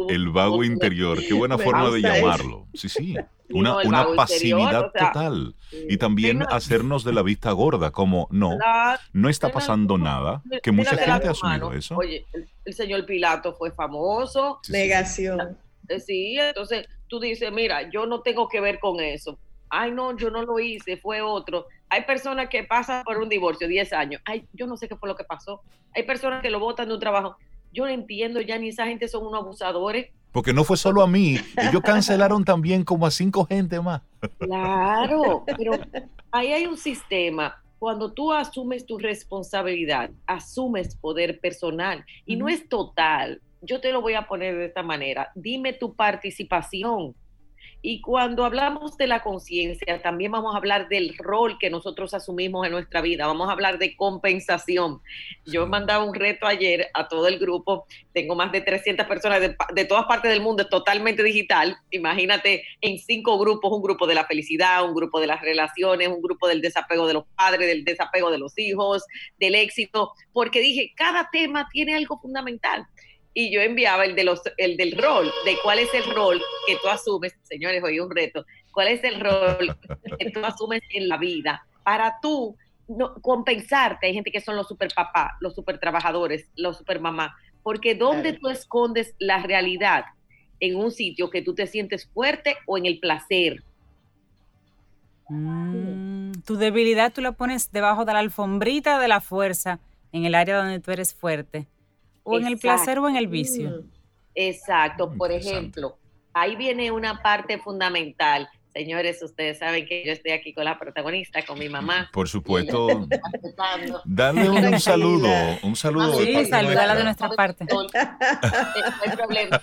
el 0.08 0.30
vago 0.30 0.64
interior. 0.64 1.18
Qué 1.28 1.34
buena 1.34 1.58
forma 1.58 1.90
de 1.90 2.02
llamarlo. 2.02 2.68
Sí, 2.76 2.88
sí. 2.88 3.16
Una, 3.50 3.78
una 3.78 4.06
pasividad 4.16 4.92
total. 4.92 5.56
Y 5.90 5.98
también 5.98 6.44
hacernos 6.52 7.04
de 7.04 7.14
la 7.14 7.24
vista 7.24 7.52
gorda, 7.54 7.90
como 7.90 8.28
no, 8.30 8.60
no 9.12 9.28
está 9.28 9.52
pasando 9.52 9.98
nada, 9.98 10.44
que 10.62 10.72
mucha 10.72 10.98
gente 10.98 11.28
ha 11.28 11.32
asumido 11.32 11.74
eso. 11.74 11.96
Oye, 11.98 12.28
el, 12.64 12.74
señor 12.76 13.08
Pilato 13.08 13.56
fue 13.56 13.72
famoso. 13.72 14.60
Negación. 14.70 15.58
Sí, 16.06 16.38
entonces 16.40 16.88
tú 17.08 17.20
dices, 17.20 17.52
mira, 17.52 17.90
yo 17.90 18.06
no 18.06 18.22
tengo 18.22 18.48
que 18.48 18.60
ver 18.60 18.80
con 18.80 19.00
eso. 19.00 19.38
Ay, 19.70 19.92
no, 19.92 20.16
yo 20.16 20.30
no 20.30 20.44
lo 20.44 20.60
hice, 20.60 20.98
fue 20.98 21.22
otro. 21.22 21.66
Hay 21.90 22.04
personas 22.04 22.50
que 22.50 22.64
pasan 22.64 23.04
por 23.04 23.18
un 23.18 23.30
divorcio, 23.30 23.68
10 23.68 23.94
años. 23.94 24.22
Ay, 24.26 24.46
yo 24.54 24.66
no 24.68 24.78
sé 24.78 24.88
qué 24.88 24.96
fue 24.96 25.10
lo 25.10 25.16
que 25.16 25.24
pasó. 25.24 25.62
Hay 25.94 26.04
personas 26.04 26.42
que 26.42 26.50
lo 26.50 26.60
botan 26.60 26.88
de 26.88 26.94
un 26.94 27.00
trabajo. 27.00 27.36
Yo 27.74 27.86
no 27.86 27.92
entiendo 27.92 28.40
ya 28.42 28.58
ni 28.58 28.70
esa 28.70 28.86
gente 28.86 29.08
son 29.08 29.26
unos 29.26 29.42
abusadores. 29.42 30.12
Porque 30.32 30.54
no 30.54 30.64
fue 30.64 30.78
solo 30.78 31.02
a 31.02 31.08
mí, 31.08 31.38
ellos 31.58 31.82
cancelaron 31.84 32.46
también 32.46 32.84
como 32.84 33.06
a 33.06 33.12
cinco 33.12 33.46
gente 33.46 33.80
más. 33.82 34.02
Claro, 34.40 35.44
pero 35.58 35.72
ahí 36.32 36.54
hay 36.54 36.66
un 36.66 36.78
sistema. 36.78 37.62
Cuando 37.80 38.12
tú 38.12 38.34
asumes 38.34 38.86
tu 38.86 38.98
responsabilidad, 38.98 40.10
asumes 40.26 40.96
poder 40.96 41.40
personal 41.40 42.04
y 42.26 42.36
no 42.36 42.50
es 42.50 42.68
total. 42.68 43.42
Yo 43.68 43.82
te 43.82 43.92
lo 43.92 44.02
voy 44.02 44.14
a 44.14 44.28
poner 44.28 44.56
de 44.56 44.66
esta 44.66 44.82
manera. 44.82 45.30
Dime 45.36 45.74
tu 45.74 45.94
participación 45.94 47.16
y 47.82 48.02
cuando 48.02 48.44
hablamos 48.44 48.98
de 48.98 49.06
la 49.06 49.22
conciencia, 49.22 50.02
también 50.02 50.32
vamos 50.32 50.56
a 50.56 50.58
hablar 50.58 50.90
del 50.90 51.16
rol 51.18 51.58
que 51.60 51.70
nosotros 51.70 52.14
asumimos 52.14 52.66
en 52.66 52.72
nuestra 52.72 53.02
vida. 53.02 53.28
Vamos 53.28 53.50
a 53.50 53.52
hablar 53.52 53.78
de 53.78 53.96
compensación. 53.96 55.00
Yo 55.46 55.64
he 55.64 55.68
mandado 55.68 56.04
un 56.06 56.16
reto 56.16 56.48
ayer 56.48 56.88
a 56.96 57.08
todo 57.08 57.28
el 57.28 57.38
grupo. 57.38 57.86
Tengo 58.14 58.36
más 58.36 58.52
de 58.52 58.62
300 58.62 59.06
personas 59.06 59.42
de, 59.42 59.86
todas 59.86 60.06
partes 60.06 60.32
del 60.32 60.42
mundo, 60.42 60.68
totalmente 60.68 61.22
digital. 61.22 61.78
Imagínate 61.92 62.64
en 62.82 62.98
cinco 62.98 63.38
grupos, 63.38 63.72
un 63.72 63.84
grupo 63.84 64.08
de 64.08 64.16
la 64.16 64.26
felicidad, 64.26 64.84
un 64.84 64.96
grupo 64.96 65.20
de 65.20 65.28
las 65.28 65.42
relaciones, 65.42 66.08
un 66.08 66.22
grupo 66.22 66.48
del 66.48 66.62
desapego 66.62 67.06
de 67.06 67.14
los 67.14 67.26
padres, 67.36 67.68
del 67.68 67.86
desapego 67.86 68.32
de 68.32 68.40
los 68.40 68.58
hijos, 68.58 69.04
del 69.40 69.54
éxito, 69.54 70.14
porque 70.34 70.62
dije, 70.62 70.94
cada 70.96 71.30
tema 71.32 71.70
tiene 71.72 71.96
algo 71.96 72.20
fundamental 72.20 72.88
y 73.40 73.52
yo 73.52 73.62
enviaba 73.62 74.04
el, 74.04 74.16
de 74.16 74.24
los, 74.24 74.42
el 74.58 74.78
del 74.78 74.98
rol, 74.98 75.32
de 75.46 75.58
cuál 75.62 75.78
es 75.78 75.94
el 75.94 76.12
rol 76.12 76.42
que 76.66 76.76
tú 76.82 76.88
asumes, 76.88 77.36
señores, 77.44 77.84
hoy 77.84 78.00
un 78.00 78.10
reto, 78.10 78.44
cuál 78.72 78.88
es 78.88 79.04
el 79.04 79.20
rol 79.20 79.78
que 80.18 80.32
tú 80.32 80.44
asumes 80.44 80.82
en 80.90 81.08
la 81.08 81.18
vida 81.18 81.64
para 81.84 82.16
tú 82.20 82.58
no, 82.88 83.14
compensarte. 83.22 84.08
Hay 84.08 84.16
gente 84.16 84.32
que 84.32 84.42
son 84.42 84.56
los 84.56 84.68
super 84.68 84.92
papá, 84.92 85.38
los 85.40 85.54
super 85.54 85.80
trabajadores, 85.80 86.50
los 86.56 86.80
super 86.80 87.00
mamá, 87.00 87.36
porque 87.62 87.94
¿dónde 87.94 88.34
tú 88.34 88.50
escondes 88.50 89.14
la 89.20 89.44
realidad? 89.44 90.06
En 90.60 90.76
un 90.76 90.90
sitio 90.90 91.30
que 91.30 91.44
tú 91.44 91.54
te 91.54 91.68
sientes 91.68 92.08
fuerte 92.08 92.58
o 92.66 92.80
en 92.80 92.88
el 92.88 93.00
placer. 93.00 93.64
Mm, 95.30 96.32
tu 96.44 96.56
debilidad 96.56 97.14
tú 97.14 97.22
la 97.22 97.34
pones 97.34 97.72
debajo 97.72 98.04
de 98.04 98.14
la 98.14 98.20
alfombrita 98.20 98.98
de 98.98 99.08
la 99.08 99.22
fuerza, 99.22 99.80
en 100.12 100.26
el 100.26 100.34
área 100.34 100.58
donde 100.58 100.80
tú 100.80 100.90
eres 100.90 101.14
fuerte 101.14 101.68
o 102.28 102.38
en 102.38 102.48
el 102.48 102.58
placer 102.58 103.00
o 103.00 103.08
en 103.08 103.16
el 103.16 103.28
vicio. 103.28 103.84
Exacto, 104.36 105.14
por 105.18 105.32
ejemplo, 105.32 105.98
ahí 106.34 106.56
viene 106.56 106.92
una 106.92 107.22
parte 107.22 107.58
fundamental. 107.58 108.50
Señores, 108.74 109.24
ustedes 109.24 109.58
saben 109.58 109.88
que 109.88 110.06
yo 110.06 110.12
estoy 110.12 110.34
aquí 110.34 110.54
con 110.54 110.64
la 110.66 110.78
protagonista, 110.78 111.44
con 111.44 111.58
mi 111.58 111.68
mamá. 111.68 112.12
Por 112.14 112.30
supuesto. 112.30 113.08
Dale 114.06 114.48
un, 114.48 114.80
saludo, 114.80 115.28
un 115.64 115.76
saludo. 115.76 116.14
Sí, 116.20 116.46
saludala 116.46 116.94
de 116.94 117.04
nuestra 117.06 117.30
parte. 117.30 117.66
No 117.66 117.88
hay 117.92 119.16
problema. 119.16 119.60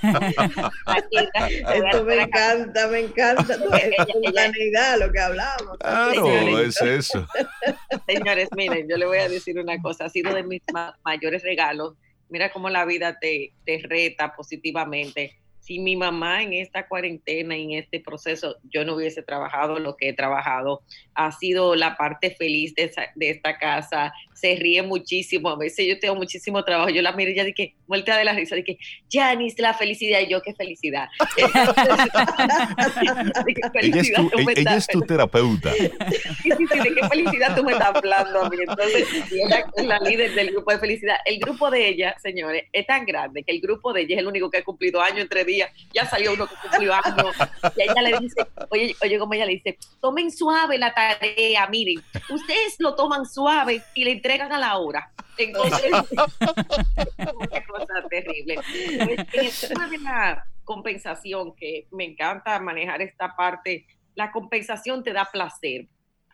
Esto 1.74 2.04
me 2.04 2.22
encanta, 2.22 2.88
me 2.88 3.00
encanta. 3.00 3.54
Es 3.54 4.98
lo 4.98 5.12
que 5.12 5.20
hablamos. 5.20 5.76
Claro, 5.78 6.58
es 6.60 6.80
eso. 6.80 7.26
Señores, 8.06 8.48
miren, 8.56 8.88
yo 8.88 8.96
le 8.96 9.04
voy 9.04 9.18
a 9.18 9.28
decir 9.28 9.58
una 9.58 9.78
cosa. 9.82 10.06
Ha 10.06 10.08
sido 10.08 10.32
de 10.32 10.42
mis 10.42 10.62
mayores 11.04 11.42
regalos 11.42 11.96
mira 12.28 12.50
cómo 12.50 12.70
la 12.70 12.84
vida 12.84 13.18
te, 13.18 13.52
te 13.64 13.78
reta 13.78 14.34
positivamente. 14.34 15.38
Si 15.60 15.78
mi 15.78 15.96
mamá 15.96 16.42
en 16.42 16.52
esta 16.52 16.86
cuarentena, 16.88 17.56
en 17.56 17.72
este 17.72 17.98
proceso, 17.98 18.56
yo 18.64 18.84
no 18.84 18.96
hubiese 18.96 19.22
trabajado 19.22 19.78
lo 19.78 19.96
que 19.96 20.10
he 20.10 20.12
trabajado, 20.12 20.82
ha 21.14 21.32
sido 21.32 21.74
la 21.74 21.96
parte 21.96 22.30
feliz 22.30 22.74
de, 22.74 22.92
esta 23.18 23.56
casa, 23.56 24.12
se 24.34 24.56
ríe 24.56 24.82
muchísimo, 24.82 25.48
a 25.48 25.56
veces 25.56 25.86
yo 25.86 25.98
tengo 25.98 26.16
muchísimo 26.16 26.62
trabajo, 26.64 26.90
yo 26.90 27.00
la 27.02 27.12
miro 27.12 27.30
y 27.30 27.36
ya 27.36 27.44
dije, 27.44 27.74
vuelta 27.86 28.16
de 28.18 28.24
la 28.24 28.32
risa, 28.32 28.56
dije, 28.56 28.78
Janice, 29.10 29.62
la 29.62 29.74
felicidad, 29.74 30.20
y 30.20 30.28
yo, 30.28 30.42
qué 30.42 30.54
felicidad. 30.54 31.08
ella, 33.80 34.76
es 34.76 34.86
tu, 34.86 35.00
terapeuta. 35.02 35.72
sí, 35.72 35.90
sí, 36.42 36.66
sí, 36.70 36.78
de 36.78 36.94
qué 36.94 37.08
felicidad 37.08 37.56
tú 37.56 37.64
me 37.64 37.72
estás 37.72 37.94
hablando 37.94 38.44
a 38.44 38.50
mí. 38.50 38.56
Entonces, 38.66 39.06
ella 39.30 39.64
es 39.76 39.86
la 39.86 39.98
líder 39.98 40.34
del 40.34 40.50
grupo 40.50 40.72
de 40.72 40.78
felicidad. 40.78 41.16
El 41.24 41.38
grupo 41.38 41.70
de 41.70 41.88
ella, 41.88 42.16
señores, 42.22 42.64
es 42.72 42.86
tan 42.86 43.06
grande 43.06 43.44
que 43.44 43.52
el 43.52 43.60
grupo 43.60 43.92
de 43.92 44.02
ella 44.02 44.16
es 44.16 44.20
el 44.20 44.26
único 44.26 44.50
que 44.50 44.58
ha 44.58 44.64
cumplido 44.64 45.00
año 45.00 45.20
entre 45.20 45.44
ya 45.92 46.08
salió 46.08 46.32
uno 46.32 46.46
que 46.46 46.54
cumplió 46.56 46.94
años, 46.94 47.36
y 47.76 47.82
ella 47.82 48.02
le 48.02 48.18
dice, 48.18 48.46
oye, 48.70 48.96
oye, 49.02 49.18
como 49.18 49.34
ella 49.34 49.46
le 49.46 49.52
dice, 49.52 49.78
tomen 50.00 50.30
suave 50.30 50.78
la 50.78 50.92
tarea, 50.92 51.66
miren, 51.68 52.02
ustedes 52.30 52.76
lo 52.78 52.94
toman 52.94 53.26
suave 53.26 53.82
y 53.94 54.04
le 54.04 54.16
entregan 54.24 54.52
a 54.52 54.58
la 54.58 54.78
hora. 54.78 55.12
Entonces, 55.36 55.92
una 55.92 57.66
cosa 57.66 58.08
terrible. 58.08 58.56
Es 59.32 59.70
una 59.70 59.88
de 59.88 59.98
la 59.98 60.46
compensación 60.64 61.54
que 61.54 61.86
me 61.92 62.04
encanta 62.04 62.58
manejar 62.58 63.02
esta 63.02 63.36
parte, 63.36 63.86
la 64.14 64.32
compensación 64.32 65.02
te 65.02 65.12
da 65.12 65.28
placer. 65.30 65.88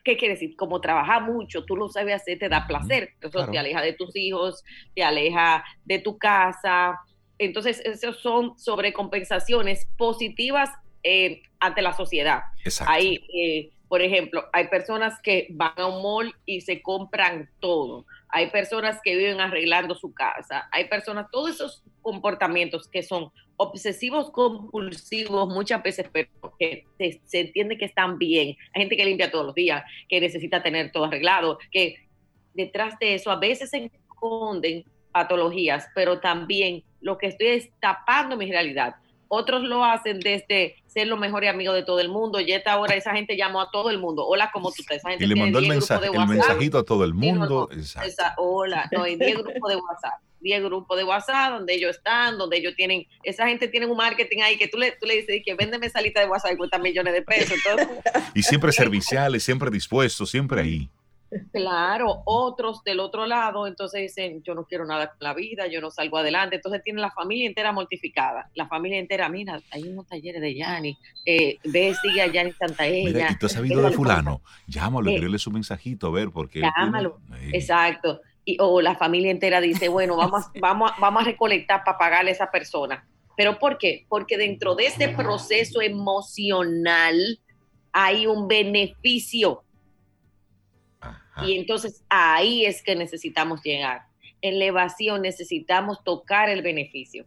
¿Qué 0.05 0.17
quiere 0.17 0.35
decir? 0.35 0.57
Como 0.57 0.81
trabaja 0.81 1.21
mucho, 1.21 1.65
tú 1.65 1.77
lo 1.77 1.89
sabes 1.89 2.15
hacer, 2.15 2.39
te 2.39 2.49
da 2.49 2.67
placer. 2.67 3.15
Eso 3.21 3.47
te 3.51 3.59
aleja 3.59 3.83
de 3.83 3.93
tus 3.93 4.15
hijos, 4.15 4.65
te 4.95 5.03
aleja 5.03 5.65
de 5.85 5.99
tu 5.99 6.17
casa, 6.17 6.99
entonces, 7.41 7.81
esos 7.87 8.19
son 8.19 8.59
sobrecompensaciones 8.59 9.89
positivas 9.97 10.69
eh, 11.03 11.41
ante 11.59 11.81
la 11.81 11.95
sociedad. 11.95 12.43
Hay, 12.87 13.25
eh, 13.35 13.71
por 13.91 14.03
ejemplo, 14.03 14.45
hay 14.53 14.69
personas 14.69 15.21
que 15.21 15.49
van 15.51 15.73
a 15.77 15.87
un 15.89 16.01
mall 16.01 16.33
y 16.47 16.61
se 16.61 16.81
compran 16.81 17.51
todo. 17.59 18.07
Hay 18.29 18.49
personas 18.51 19.01
que 19.03 19.17
viven 19.17 19.41
arreglando 19.41 19.97
su 19.97 20.15
casa. 20.15 20.69
Hay 20.71 20.85
personas, 20.85 21.27
todos 21.33 21.51
esos 21.51 21.83
comportamientos 22.01 22.87
que 22.87 23.03
son 23.03 23.33
obsesivos 23.57 24.31
compulsivos 24.31 25.49
muchas 25.49 25.83
veces, 25.83 26.07
pero 26.13 26.29
que 26.57 26.87
se, 26.99 27.21
se 27.25 27.41
entiende 27.41 27.79
que 27.79 27.87
están 27.87 28.17
bien. 28.17 28.57
Hay 28.75 28.83
gente 28.83 28.97
que 28.97 29.05
limpia 29.05 29.33
todos 29.33 29.47
los 29.47 29.57
días, 29.57 29.83
que 30.09 30.21
necesita 30.21 30.63
tener 30.63 30.93
todo 30.93 31.07
arreglado, 31.07 31.59
que 31.73 31.97
detrás 32.55 32.97
de 33.01 33.15
eso 33.15 33.33
a 33.33 33.41
veces 33.41 33.71
se 33.71 33.91
esconden 33.93 34.85
patologías, 35.11 35.89
pero 35.97 36.21
también 36.21 36.85
lo 37.01 37.19
que 37.19 37.27
estoy 37.27 37.49
es 37.49 37.71
tapando 37.81 38.37
mi 38.37 38.49
realidad. 38.49 38.95
Otros 39.33 39.63
lo 39.63 39.85
hacen 39.85 40.19
desde 40.19 40.75
ser 40.89 41.07
los 41.07 41.17
mejores 41.17 41.49
amigos 41.49 41.77
de 41.77 41.85
todo 41.85 42.01
el 42.01 42.09
mundo. 42.09 42.41
Y 42.41 42.51
esta 42.51 42.77
hora 42.77 42.97
esa 42.97 43.13
gente 43.13 43.37
llamó 43.37 43.61
a 43.61 43.71
todo 43.71 43.89
el 43.89 43.99
mundo. 44.01 44.27
Hola, 44.27 44.51
¿cómo 44.53 44.73
tú 44.73 44.83
estás? 44.83 45.01
y 45.21 45.25
le 45.25 45.37
mandó 45.37 45.61
el, 45.61 45.69
mensaje, 45.69 46.09
el 46.13 46.27
mensajito 46.27 46.79
a 46.79 46.85
todo 46.85 47.05
el 47.05 47.15
mundo. 47.15 47.69
hola, 48.39 48.89
no, 48.91 49.05
hay 49.05 49.15
10 49.15 49.39
grupos 49.39 49.71
de 49.71 49.77
WhatsApp. 49.77 50.21
10 50.41 50.65
grupos 50.65 50.97
de 50.97 51.05
WhatsApp 51.05 51.53
donde 51.53 51.75
ellos 51.75 51.97
están, 51.97 52.39
donde 52.39 52.57
ellos 52.57 52.75
tienen, 52.75 53.07
esa 53.23 53.47
gente 53.47 53.69
tiene 53.69 53.87
un 53.87 53.97
marketing 53.97 54.39
ahí 54.43 54.57
que 54.57 54.67
tú 54.67 54.79
le, 54.79 54.93
tú 54.93 55.07
le 55.07 55.19
dices 55.19 55.43
que 55.45 55.55
véndeme 55.55 55.89
salita 55.91 56.19
de 56.19 56.27
WhatsApp 56.27 56.55
y 56.55 56.57
cuesta 56.57 56.79
millones 56.79 57.15
de 57.15 57.23
pesos. 57.23 57.57
y 58.35 58.43
siempre 58.43 58.73
serviciales, 58.73 59.45
siempre 59.45 59.71
dispuestos, 59.71 60.29
siempre 60.29 60.61
ahí. 60.61 60.91
Claro, 61.53 62.23
otros 62.25 62.83
del 62.83 62.99
otro 62.99 63.25
lado, 63.25 63.67
entonces 63.67 64.03
dicen, 64.03 64.43
yo 64.43 64.55
no 64.55 64.65
quiero 64.65 64.85
nada 64.85 65.11
con 65.11 65.19
la 65.21 65.33
vida, 65.33 65.69
yo 65.69 65.81
no 65.81 65.91
salgo 65.91 66.19
adelante. 66.19 66.57
Entonces 66.57 66.83
tiene 66.83 67.01
la 67.01 67.13
familia 67.13 67.47
entera 67.47 67.73
mortificada. 67.73 68.51
La 68.55 68.67
familia 68.67 68.99
entera, 68.99 69.29
mira, 69.29 69.61
hay 69.71 69.85
unos 69.85 70.07
talleres 70.09 70.41
de 70.41 70.55
Yanni, 70.55 70.99
eh, 71.25 71.59
ve, 71.65 71.95
sigue 72.03 72.23
a 72.23 72.27
Yanni 72.27 72.53
Santaella. 72.53 73.09
Mira, 73.09 73.33
y 73.33 73.39
tú 73.39 73.47
has 73.47 73.53
sabido 73.53 73.81
de 73.81 73.93
fulano, 73.93 74.43
llámalo, 74.67 75.11
eh, 75.11 75.39
su 75.39 75.51
mensajito, 75.53 76.09
a 76.09 76.11
ver, 76.11 76.31
porque... 76.31 76.61
Llámalo, 76.61 77.21
exacto. 77.53 78.21
Y, 78.45 78.57
o 78.59 78.81
la 78.81 78.97
familia 78.97 79.31
entera 79.31 79.61
dice, 79.61 79.89
bueno, 79.89 80.17
vamos, 80.17 80.47
vamos, 80.61 80.91
vamos 80.99 81.23
a 81.23 81.27
recolectar 81.27 81.85
para 81.85 81.97
pagarle 81.97 82.33
a 82.33 82.35
esa 82.35 82.51
persona. 82.51 83.07
¿Pero 83.37 83.59
por 83.59 83.79
qué? 83.79 84.05
Porque 84.09 84.37
dentro 84.37 84.75
de 84.75 84.87
ese 84.87 85.09
proceso 85.09 85.81
emocional 85.81 87.41
hay 87.93 88.27
un 88.27 88.49
beneficio 88.49 89.63
y 91.47 91.57
entonces 91.57 92.03
ahí 92.09 92.65
es 92.65 92.83
que 92.83 92.97
necesitamos 92.97 93.63
llegar. 93.63 94.03
En 94.43 94.55
elevación 94.55 95.23
necesitamos 95.23 96.03
tocar 96.05 96.49
el 96.49 96.63
beneficio. 96.63 97.27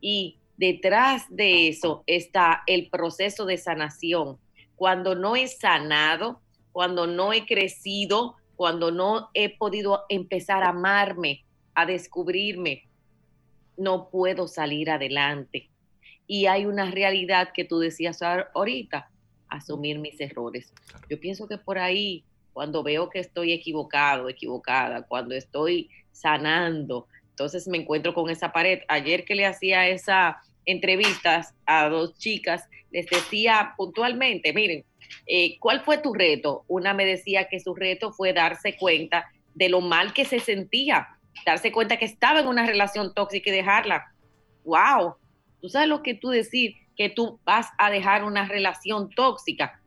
Y 0.00 0.38
detrás 0.56 1.24
de 1.30 1.68
eso 1.68 2.02
está 2.06 2.62
el 2.66 2.90
proceso 2.90 3.46
de 3.46 3.56
sanación. 3.56 4.38
Cuando 4.76 5.14
no 5.14 5.36
he 5.36 5.46
sanado, 5.48 6.40
cuando 6.72 7.06
no 7.06 7.32
he 7.32 7.46
crecido, 7.46 8.36
cuando 8.56 8.90
no 8.90 9.30
he 9.34 9.56
podido 9.56 10.04
empezar 10.08 10.62
a 10.62 10.70
amarme, 10.70 11.44
a 11.74 11.86
descubrirme, 11.86 12.84
no 13.76 14.10
puedo 14.10 14.48
salir 14.48 14.90
adelante. 14.90 15.70
Y 16.26 16.46
hay 16.46 16.66
una 16.66 16.90
realidad 16.90 17.50
que 17.54 17.64
tú 17.64 17.78
decías 17.78 18.20
ahorita, 18.22 19.10
asumir 19.48 19.98
mis 19.98 20.20
errores. 20.20 20.72
Yo 21.08 21.18
pienso 21.18 21.48
que 21.48 21.58
por 21.58 21.78
ahí 21.78 22.24
cuando 22.52 22.82
veo 22.82 23.08
que 23.08 23.20
estoy 23.20 23.52
equivocado, 23.52 24.28
equivocada, 24.28 25.02
cuando 25.02 25.34
estoy 25.34 25.90
sanando, 26.12 27.06
entonces 27.30 27.68
me 27.68 27.78
encuentro 27.78 28.12
con 28.14 28.30
esa 28.30 28.52
pared. 28.52 28.80
Ayer 28.88 29.24
que 29.24 29.34
le 29.34 29.46
hacía 29.46 29.88
esas 29.88 30.36
entrevistas 30.66 31.54
a 31.66 31.88
dos 31.88 32.18
chicas, 32.18 32.68
les 32.90 33.06
decía 33.06 33.74
puntualmente, 33.76 34.52
miren, 34.52 34.84
eh, 35.26 35.58
¿cuál 35.58 35.80
fue 35.80 35.98
tu 35.98 36.12
reto? 36.12 36.64
Una 36.68 36.92
me 36.94 37.06
decía 37.06 37.48
que 37.48 37.60
su 37.60 37.74
reto 37.74 38.12
fue 38.12 38.32
darse 38.32 38.76
cuenta 38.76 39.30
de 39.54 39.68
lo 39.68 39.80
mal 39.80 40.12
que 40.12 40.24
se 40.24 40.38
sentía 40.38 41.08
darse 41.44 41.72
cuenta 41.72 41.98
que 41.98 42.04
estaba 42.04 42.40
en 42.40 42.46
una 42.46 42.66
relación 42.66 43.14
tóxica 43.14 43.50
y 43.50 43.54
dejarla. 43.54 44.12
¡Wow! 44.64 45.16
Tú 45.60 45.68
sabes 45.68 45.88
lo 45.88 46.02
que 46.02 46.14
tú 46.14 46.28
decir, 46.28 46.74
que 46.96 47.08
tú 47.08 47.40
vas 47.44 47.68
a 47.78 47.90
dejar 47.90 48.24
una 48.24 48.46
relación 48.46 49.10
tóxica. 49.10 49.79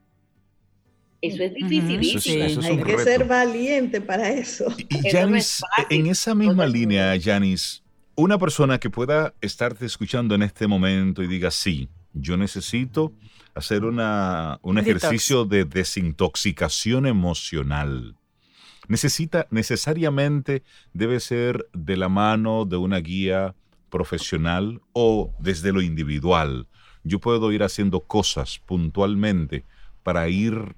Eso 1.24 1.42
es 1.42 1.53
difícil. 1.53 2.60
Hay 2.65 2.84
que 2.84 2.98
ser 3.00 3.24
valiente 3.24 4.01
para 4.01 4.30
eso. 4.30 4.65
Y, 4.89 5.10
Janice, 5.10 5.63
en 5.89 6.08
esa 6.08 6.36
misma 6.36 6.65
línea, 6.65 7.15
Janice, 7.18 7.82
una 8.15 8.38
persona 8.38 8.77
que 8.77 8.89
pueda 8.89 9.34
estarte 9.39 9.86
escuchando 9.86 10.36
en 10.36 10.44
este 10.44 10.68
momento 10.68 11.24
y 11.24 11.27
diga, 11.27 11.50
sí, 11.50 11.88
yo 12.12 12.36
necesito 12.36 13.13
hacer 13.56 13.86
una, 13.86 14.60
un 14.63 14.77
ejercicio 14.80 15.46
de 15.46 15.63
desintoxicación 15.63 17.06
emocional. 17.06 18.18
Necesita, 18.89 19.48
necesariamente 19.50 20.63
debe 20.92 21.22
ser 21.22 21.70
de 21.72 21.96
la 21.96 22.10
mano 22.10 22.65
de 22.65 22.75
una 22.75 22.98
guía 22.98 23.56
profesional 23.89 24.82
o 24.92 25.34
desde 25.39 25.72
lo 25.72 25.82
individual. 25.82 26.68
Yo 27.06 27.20
puedo 27.20 27.53
ir 27.53 27.63
haciendo 27.63 28.01
cosas 28.01 28.60
puntualmente 28.65 29.63
para 30.03 30.27
ir 30.27 30.75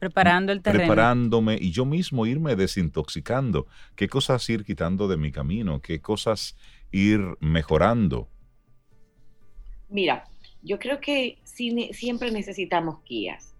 preparando 0.00 0.50
el 0.50 0.62
terreno. 0.62 0.86
Preparándome 0.86 1.58
y 1.60 1.70
yo 1.70 1.84
mismo 1.84 2.26
irme 2.26 2.56
desintoxicando. 2.56 3.66
¿Qué 3.94 4.08
cosas 4.08 4.48
ir 4.48 4.64
quitando 4.64 5.06
de 5.06 5.18
mi 5.18 5.30
camino? 5.30 5.80
¿Qué 5.80 6.00
cosas 6.00 6.56
ir 6.90 7.20
mejorando? 7.38 8.28
Mira, 9.90 10.24
yo 10.62 10.78
creo 10.78 11.00
que 11.00 11.38
siempre 11.44 12.32
necesitamos 12.32 13.04
guías. 13.04 13.54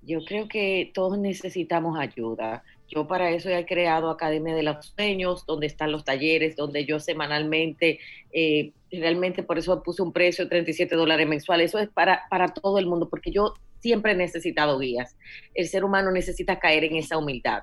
Yo 0.00 0.24
creo 0.24 0.48
que 0.48 0.90
todos 0.94 1.18
necesitamos 1.18 1.98
ayuda. 1.98 2.64
Yo 2.88 3.06
para 3.06 3.30
eso 3.30 3.50
he 3.50 3.66
creado 3.66 4.10
Academia 4.10 4.54
de 4.54 4.62
los 4.62 4.86
Sueños, 4.86 5.44
donde 5.46 5.66
están 5.66 5.92
los 5.92 6.04
talleres, 6.04 6.56
donde 6.56 6.86
yo 6.86 6.98
semanalmente, 6.98 8.00
eh, 8.32 8.72
realmente 8.98 9.42
por 9.42 9.58
eso 9.58 9.82
puse 9.82 10.02
un 10.02 10.12
precio 10.12 10.44
de 10.44 10.50
37 10.50 10.94
dólares 10.96 11.26
mensuales. 11.26 11.70
Eso 11.70 11.78
es 11.78 11.88
para, 11.88 12.22
para 12.30 12.48
todo 12.48 12.78
el 12.78 12.86
mundo, 12.86 13.08
porque 13.08 13.30
yo 13.30 13.54
siempre 13.80 14.12
he 14.12 14.16
necesitado 14.16 14.78
guías. 14.78 15.16
El 15.54 15.68
ser 15.68 15.84
humano 15.84 16.10
necesita 16.10 16.58
caer 16.58 16.84
en 16.84 16.96
esa 16.96 17.18
humildad. 17.18 17.62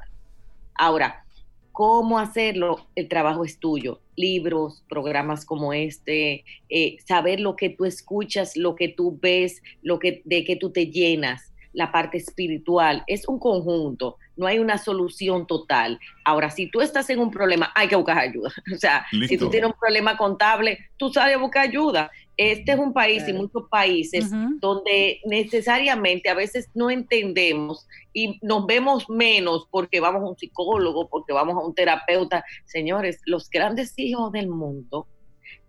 Ahora, 0.76 1.26
¿cómo 1.72 2.20
hacerlo? 2.20 2.88
El 2.96 3.08
trabajo 3.08 3.44
es 3.44 3.60
tuyo. 3.60 4.02
Libros, 4.16 4.84
programas 4.88 5.46
como 5.46 5.74
este, 5.74 6.44
eh, 6.70 6.98
saber 7.06 7.40
lo 7.40 7.56
que 7.56 7.70
tú 7.70 7.86
escuchas, 7.86 8.56
lo 8.56 8.76
que 8.76 8.90
tú 8.90 9.18
ves, 9.22 9.62
lo 9.82 10.00
que, 10.00 10.22
de 10.26 10.44
que 10.44 10.56
tú 10.56 10.72
te 10.72 10.88
llenas 10.88 11.51
la 11.74 11.92
parte 11.92 12.18
espiritual, 12.18 13.04
es 13.08 13.28
un 13.28 13.40
conjunto, 13.40 14.18
no 14.36 14.48
hay 14.48 14.60
una 14.60 14.78
solución 14.78 15.48
total. 15.48 16.00
Ahora, 16.26 16.50
si 16.50 16.68
tú 16.68 16.82
estás 16.82 17.10
en 17.10 17.20
un 17.20 17.32
problema, 17.32 17.72
hay 17.76 17.88
que 17.88 17.96
buscar 17.96 18.18
ayuda. 18.18 18.52
O 18.74 18.78
sea, 18.78 19.06
si 19.28 19.38
tú 19.38 19.50
tienes 19.50 19.70
un 19.70 19.80
problema 19.80 20.18
contable, 20.18 20.80
tú 20.98 21.12
sabes 21.12 21.40
buscar 21.40 21.68
ayuda. 21.68 22.12
Este 22.38 22.72
es 22.72 22.80
un 22.80 22.94
país 22.94 23.28
y 23.28 23.34
muchos 23.34 23.66
países 23.70 24.32
donde 24.60 25.20
necesariamente 25.26 26.30
a 26.30 26.34
veces 26.34 26.70
no 26.74 26.90
entendemos 26.90 27.88
y 28.14 28.40
nos 28.42 28.66
vemos 28.66 29.08
menos 29.10 29.68
porque 29.70 30.00
vamos 30.00 30.24
a 30.24 30.30
un 30.30 30.38
psicólogo, 30.38 31.08
porque 31.08 31.34
vamos 31.34 31.56
a 31.56 31.66
un 31.66 31.76
terapeuta. 31.76 32.44
Señores, 32.66 33.20
los 33.26 33.50
grandes 33.50 33.94
hijos 33.98 34.32
del 34.32 34.48
mundo 34.48 35.08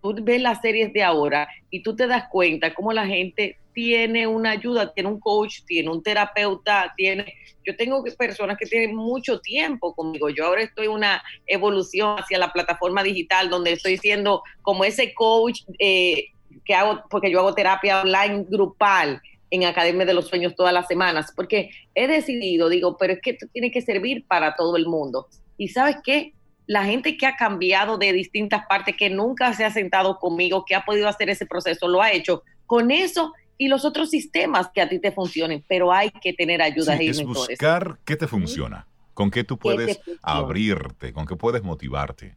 tú 0.02 0.14
ves 0.20 0.42
las 0.42 0.60
series 0.60 0.92
de 0.92 1.02
ahora 1.02 1.48
y 1.70 1.82
tú 1.82 1.94
te 1.94 2.06
das 2.06 2.24
cuenta 2.30 2.74
cómo 2.74 2.92
la 2.92 3.06
gente 3.06 3.58
tiene 3.72 4.26
una 4.26 4.50
ayuda, 4.50 4.92
tiene 4.92 5.08
un 5.08 5.20
coach, 5.20 5.60
tiene 5.66 5.88
un 5.88 6.02
terapeuta, 6.02 6.92
tiene... 6.96 7.32
Yo 7.64 7.76
tengo 7.76 8.02
personas 8.18 8.58
que 8.58 8.66
tienen 8.66 8.94
mucho 8.94 9.40
tiempo 9.40 9.94
conmigo. 9.94 10.28
Yo 10.28 10.46
ahora 10.46 10.62
estoy 10.62 10.86
en 10.86 10.92
una 10.92 11.22
evolución 11.46 12.18
hacia 12.18 12.38
la 12.38 12.52
plataforma 12.52 13.02
digital 13.02 13.48
donde 13.48 13.72
estoy 13.72 13.96
siendo 13.96 14.42
como 14.62 14.84
ese 14.84 15.14
coach 15.14 15.60
eh, 15.78 16.32
que 16.64 16.74
hago, 16.74 17.04
porque 17.08 17.30
yo 17.30 17.38
hago 17.38 17.54
terapia 17.54 18.02
online 18.02 18.44
grupal 18.48 19.22
en 19.50 19.64
Academia 19.64 20.04
de 20.04 20.14
los 20.14 20.28
Sueños 20.28 20.54
todas 20.56 20.72
las 20.72 20.88
semanas, 20.88 21.32
porque 21.36 21.70
he 21.94 22.08
decidido, 22.08 22.68
digo, 22.68 22.96
pero 22.96 23.12
es 23.12 23.20
que 23.20 23.30
esto 23.30 23.46
tiene 23.52 23.70
que 23.70 23.82
servir 23.82 24.26
para 24.26 24.56
todo 24.56 24.76
el 24.76 24.86
mundo. 24.86 25.28
Y 25.56 25.68
sabes 25.68 25.96
qué? 26.02 26.32
La 26.66 26.84
gente 26.84 27.16
que 27.16 27.26
ha 27.26 27.36
cambiado 27.36 27.98
de 27.98 28.12
distintas 28.12 28.66
partes, 28.66 28.96
que 28.96 29.10
nunca 29.10 29.52
se 29.54 29.64
ha 29.64 29.70
sentado 29.70 30.18
conmigo, 30.18 30.64
que 30.64 30.74
ha 30.74 30.84
podido 30.84 31.08
hacer 31.08 31.30
ese 31.30 31.46
proceso, 31.46 31.88
lo 31.88 32.02
ha 32.02 32.12
hecho 32.12 32.42
con 32.66 32.90
eso 32.90 33.32
y 33.58 33.68
los 33.68 33.84
otros 33.84 34.10
sistemas 34.10 34.70
que 34.74 34.80
a 34.80 34.88
ti 34.88 34.98
te 34.98 35.12
funcionen, 35.12 35.64
pero 35.68 35.92
hay 35.92 36.10
que 36.10 36.32
tener 36.32 36.62
ayuda 36.62 36.96
sí, 36.96 37.08
es 37.08 37.22
buscar 37.22 37.98
qué 38.04 38.16
te 38.16 38.26
funciona, 38.26 38.88
con 39.14 39.30
qué 39.30 39.44
tú 39.44 39.58
puedes 39.58 40.00
abrirte, 40.22 41.12
con 41.12 41.26
qué 41.26 41.36
puedes 41.36 41.62
motivarte. 41.62 42.36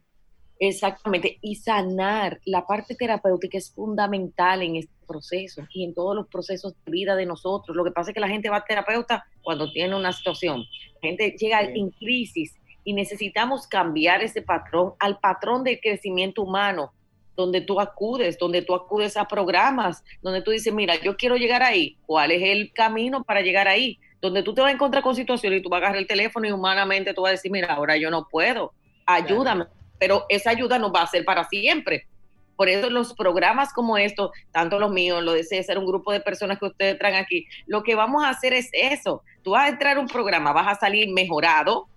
Exactamente, 0.58 1.38
y 1.42 1.56
sanar 1.56 2.40
la 2.46 2.66
parte 2.66 2.94
terapéutica 2.94 3.58
es 3.58 3.72
fundamental 3.72 4.62
en 4.62 4.76
este 4.76 4.92
proceso 5.06 5.66
y 5.70 5.84
en 5.84 5.94
todos 5.94 6.16
los 6.16 6.28
procesos 6.28 6.74
de 6.84 6.92
vida 6.92 7.14
de 7.14 7.26
nosotros. 7.26 7.76
Lo 7.76 7.84
que 7.84 7.90
pasa 7.90 8.10
es 8.10 8.14
que 8.14 8.20
la 8.20 8.28
gente 8.28 8.48
va 8.48 8.58
a 8.58 8.64
terapeuta 8.64 9.26
cuando 9.42 9.70
tiene 9.70 9.94
una 9.94 10.12
situación. 10.12 10.64
La 11.02 11.08
gente 11.08 11.34
llega 11.38 11.60
en 11.62 11.90
crisis 11.90 12.54
y 12.86 12.92
necesitamos 12.92 13.66
cambiar 13.66 14.22
ese 14.22 14.42
patrón 14.42 14.94
al 15.00 15.18
patrón 15.18 15.64
del 15.64 15.80
crecimiento 15.80 16.42
humano, 16.42 16.92
donde 17.34 17.60
tú 17.60 17.80
acudes, 17.80 18.38
donde 18.38 18.62
tú 18.62 18.76
acudes 18.76 19.16
a 19.16 19.26
programas, 19.26 20.04
donde 20.22 20.40
tú 20.40 20.52
dices, 20.52 20.72
mira, 20.72 20.94
yo 21.02 21.16
quiero 21.16 21.36
llegar 21.36 21.64
ahí, 21.64 21.98
¿cuál 22.06 22.30
es 22.30 22.42
el 22.44 22.72
camino 22.72 23.24
para 23.24 23.40
llegar 23.40 23.66
ahí? 23.66 23.98
Donde 24.20 24.44
tú 24.44 24.54
te 24.54 24.60
vas 24.60 24.70
a 24.70 24.74
encontrar 24.74 25.02
con 25.02 25.16
situaciones 25.16 25.58
y 25.58 25.62
tú 25.64 25.68
vas 25.68 25.78
a 25.78 25.86
agarrar 25.86 25.98
el 25.98 26.06
teléfono 26.06 26.46
y 26.46 26.52
humanamente 26.52 27.12
tú 27.12 27.22
vas 27.22 27.30
a 27.30 27.32
decir, 27.32 27.50
mira, 27.50 27.74
ahora 27.74 27.96
yo 27.96 28.08
no 28.08 28.28
puedo, 28.30 28.72
ayúdame, 29.04 29.64
pero 29.98 30.24
esa 30.28 30.50
ayuda 30.50 30.78
no 30.78 30.92
va 30.92 31.02
a 31.02 31.06
ser 31.08 31.24
para 31.24 31.42
siempre. 31.42 32.06
Por 32.54 32.68
eso 32.68 32.88
los 32.88 33.14
programas 33.14 33.72
como 33.72 33.98
estos, 33.98 34.30
tanto 34.52 34.78
los 34.78 34.92
míos, 34.92 35.24
lo 35.24 35.32
de 35.32 35.42
César, 35.42 35.76
un 35.76 35.86
grupo 35.86 36.12
de 36.12 36.20
personas 36.20 36.60
que 36.60 36.66
ustedes 36.66 36.96
traen 37.00 37.16
aquí, 37.16 37.48
lo 37.66 37.82
que 37.82 37.96
vamos 37.96 38.22
a 38.22 38.28
hacer 38.28 38.52
es 38.52 38.70
eso. 38.72 39.24
Tú 39.42 39.50
vas 39.50 39.64
a 39.64 39.68
entrar 39.70 39.96
a 39.96 40.00
un 40.00 40.06
programa, 40.06 40.52
vas 40.52 40.68
a 40.68 40.78
salir 40.78 41.12
mejorado, 41.12 41.88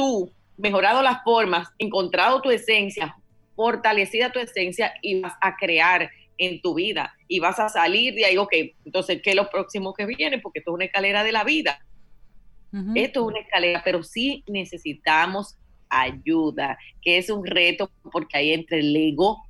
tú 0.00 0.32
mejorado 0.56 1.02
las 1.02 1.22
formas, 1.22 1.68
encontrado 1.78 2.40
tu 2.40 2.50
esencia, 2.50 3.14
fortalecida 3.54 4.32
tu 4.32 4.38
esencia 4.38 4.94
y 5.02 5.20
vas 5.20 5.34
a 5.42 5.56
crear 5.56 6.10
en 6.38 6.62
tu 6.62 6.72
vida 6.72 7.14
y 7.28 7.38
vas 7.38 7.60
a 7.60 7.68
salir 7.68 8.14
de 8.14 8.24
ahí, 8.24 8.38
ok, 8.38 8.50
entonces, 8.86 9.20
¿qué 9.22 9.30
es 9.30 9.36
lo 9.36 9.50
próximo 9.50 9.92
que 9.92 10.06
viene? 10.06 10.38
Porque 10.38 10.60
esto 10.60 10.70
es 10.70 10.74
una 10.76 10.86
escalera 10.86 11.22
de 11.22 11.32
la 11.32 11.44
vida. 11.44 11.84
Esto 12.94 13.20
es 13.20 13.26
una 13.26 13.40
escalera, 13.40 13.82
pero 13.84 14.02
sí 14.02 14.42
necesitamos 14.46 15.58
ayuda, 15.90 16.78
que 17.02 17.18
es 17.18 17.28
un 17.28 17.44
reto 17.44 17.90
porque 18.10 18.38
ahí 18.38 18.52
entre 18.52 18.78
el 18.78 18.96
ego 18.96 19.42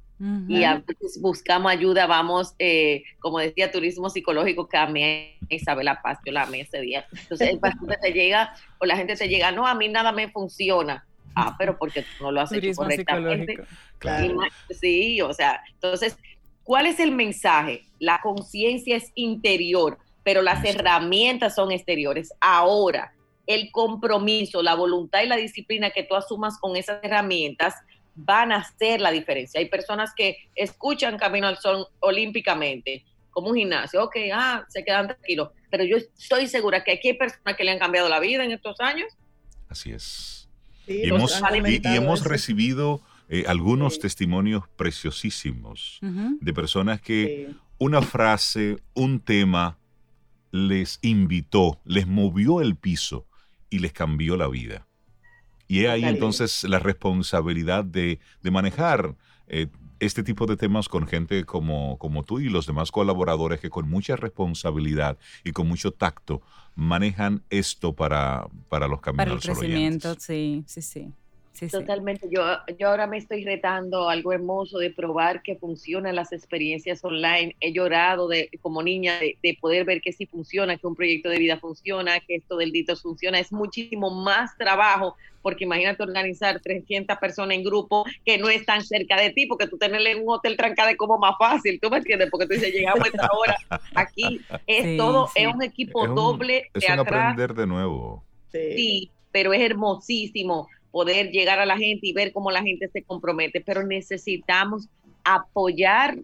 y 0.48 0.64
a 0.64 0.82
veces 0.86 1.18
buscamos 1.20 1.72
ayuda, 1.72 2.06
vamos, 2.06 2.54
eh, 2.58 3.04
como 3.20 3.38
decía, 3.38 3.70
turismo 3.70 4.10
psicológico, 4.10 4.68
que 4.68 4.76
a 4.76 4.86
mí 4.86 5.34
Isabela 5.48 6.02
Paz, 6.02 6.18
yo 6.26 6.32
la 6.32 6.42
amé 6.42 6.60
ese 6.60 6.80
día. 6.82 7.06
Entonces 7.10 7.48
el 7.48 7.58
paciente 7.58 7.96
te 8.02 8.12
llega, 8.12 8.54
o 8.78 8.84
la 8.84 8.96
gente 8.96 9.16
te 9.16 9.28
llega, 9.28 9.50
no, 9.50 9.66
a 9.66 9.74
mí 9.74 9.88
nada 9.88 10.12
me 10.12 10.28
funciona. 10.28 11.06
Ah, 11.34 11.54
pero 11.58 11.78
porque 11.78 12.02
tú 12.02 12.24
no 12.24 12.32
lo 12.32 12.42
has 12.42 12.52
hecho 12.52 12.72
correctamente. 12.74 13.60
Claro. 13.98 14.40
Sí, 14.68 15.22
o 15.22 15.32
sea, 15.32 15.62
entonces, 15.72 16.18
¿cuál 16.64 16.86
es 16.86 17.00
el 17.00 17.12
mensaje? 17.12 17.84
La 17.98 18.20
conciencia 18.20 18.96
es 18.96 19.12
interior, 19.14 19.98
pero 20.22 20.42
las 20.42 20.62
herramientas 20.64 21.54
son 21.54 21.72
exteriores. 21.72 22.32
Ahora, 22.40 23.14
el 23.46 23.70
compromiso, 23.72 24.62
la 24.62 24.74
voluntad 24.74 25.22
y 25.22 25.28
la 25.28 25.36
disciplina 25.36 25.90
que 25.90 26.02
tú 26.02 26.14
asumas 26.14 26.58
con 26.58 26.76
esas 26.76 27.02
herramientas 27.02 27.74
van 28.24 28.52
a 28.52 28.56
hacer 28.56 29.00
la 29.00 29.10
diferencia. 29.10 29.60
Hay 29.60 29.68
personas 29.68 30.12
que 30.14 30.36
escuchan 30.54 31.18
Camino 31.18 31.46
al 31.46 31.58
Sol 31.58 31.86
olímpicamente, 32.00 33.04
como 33.30 33.50
un 33.50 33.56
gimnasio, 33.56 34.04
ok, 34.04 34.16
ah, 34.34 34.64
se 34.68 34.84
quedan 34.84 35.06
tranquilos, 35.06 35.50
pero 35.70 35.84
yo 35.84 35.96
estoy 35.96 36.48
segura 36.48 36.82
que 36.82 36.92
aquí 36.92 37.08
hay 37.08 37.14
personas 37.14 37.56
que 37.56 37.64
le 37.64 37.70
han 37.70 37.78
cambiado 37.78 38.08
la 38.08 38.20
vida 38.20 38.44
en 38.44 38.50
estos 38.50 38.80
años. 38.80 39.06
Así 39.68 39.92
es. 39.92 40.48
y, 40.86 41.08
hemos, 41.08 42.24
recibido 42.24 43.00
eh, 43.28 43.44
algunos 43.46 44.00
testimonios 44.00 44.64
preciosísimos 44.76 46.00
de 46.00 46.52
personas 46.52 47.00
que 47.00 47.50
una 47.78 48.02
frase, 48.02 48.78
un 48.94 49.20
tema 49.20 49.78
les 50.50 50.98
invitó, 51.02 51.80
les 51.84 52.06
movió 52.08 52.60
el 52.60 52.74
piso 52.74 53.26
y 53.70 53.78
les 53.78 53.92
cambió 53.92 54.36
la 54.36 54.48
vida. 54.48 54.88
Y 55.70 55.86
ahí 55.86 56.02
entonces 56.02 56.64
la 56.64 56.80
responsabilidad 56.80 57.84
de, 57.84 58.18
manejar 58.42 59.14
eh, 59.46 59.68
este 60.00 60.24
tipo 60.24 60.46
de 60.46 60.56
temas 60.56 60.88
con 60.88 61.06
gente 61.06 61.44
como, 61.44 61.96
como 61.98 62.24
tú 62.24 62.40
y 62.40 62.48
los 62.48 62.66
demás 62.66 62.90
colaboradores 62.90 63.60
que 63.60 63.70
con 63.70 63.88
mucha 63.88 64.16
responsabilidad 64.16 65.16
y 65.44 65.52
con 65.52 65.68
mucho 65.68 65.92
tacto 65.92 66.42
manejan 66.74 67.44
esto 67.50 67.94
para, 67.94 68.48
para 68.68 68.88
los 68.88 69.00
caminos. 69.00 69.26
Para 69.26 69.36
el 69.36 69.40
crecimiento, 69.40 70.16
sí, 70.18 70.64
sí, 70.66 70.82
sí. 70.82 71.12
Totalmente. 71.68 72.28
Yo, 72.30 72.42
yo 72.78 72.88
ahora 72.88 73.06
me 73.06 73.18
estoy 73.18 73.44
retando 73.44 74.08
algo 74.08 74.32
hermoso 74.32 74.78
de 74.78 74.90
probar 74.90 75.42
que 75.42 75.56
funcionan 75.56 76.14
las 76.14 76.32
experiencias 76.32 77.04
online. 77.04 77.56
He 77.60 77.72
llorado 77.72 78.28
de, 78.28 78.50
como 78.60 78.82
niña 78.82 79.18
de, 79.20 79.58
poder 79.60 79.84
ver 79.84 80.00
que 80.00 80.12
sí 80.12 80.26
funciona, 80.26 80.76
que 80.76 80.86
un 80.86 80.94
proyecto 80.94 81.28
de 81.28 81.38
vida 81.38 81.58
funciona, 81.58 82.20
que 82.20 82.36
esto 82.36 82.56
del 82.56 82.72
Ditos 82.72 83.02
funciona. 83.02 83.38
Es 83.38 83.52
muchísimo 83.52 84.10
más 84.10 84.56
trabajo 84.56 85.16
porque 85.42 85.64
imagínate 85.64 86.02
organizar 86.02 86.60
300 86.60 87.16
personas 87.18 87.56
en 87.56 87.64
grupo 87.64 88.04
que 88.26 88.36
no 88.36 88.50
están 88.50 88.84
cerca 88.84 89.18
de 89.18 89.30
ti, 89.30 89.46
porque 89.46 89.66
tú 89.66 89.78
tenerle 89.78 90.12
en 90.12 90.22
un 90.22 90.34
hotel 90.34 90.54
trancado 90.54 90.90
es 90.90 90.98
como 90.98 91.18
más 91.18 91.34
fácil, 91.38 91.80
¿tú 91.80 91.88
me 91.88 91.96
entiendes? 91.96 92.28
Porque 92.30 92.46
tú 92.46 92.52
dices, 92.52 92.74
llegamos 92.74 93.04
a 93.04 93.08
esta 93.08 93.28
hora, 93.32 93.56
aquí 93.94 94.42
es 94.66 94.98
todo, 94.98 95.30
es 95.34 95.46
un 95.46 95.62
equipo 95.62 96.06
doble 96.06 96.70
es 96.74 96.86
un 96.90 96.98
aprender 96.98 97.54
de 97.54 97.66
nuevo. 97.66 98.22
sí, 98.52 99.10
pero 99.32 99.54
es 99.54 99.62
hermosísimo 99.62 100.68
poder 100.90 101.30
llegar 101.30 101.60
a 101.60 101.66
la 101.66 101.76
gente 101.76 102.06
y 102.06 102.12
ver 102.12 102.32
cómo 102.32 102.50
la 102.50 102.62
gente 102.62 102.88
se 102.88 103.02
compromete, 103.02 103.60
pero 103.60 103.84
necesitamos 103.84 104.88
apoyar 105.24 106.18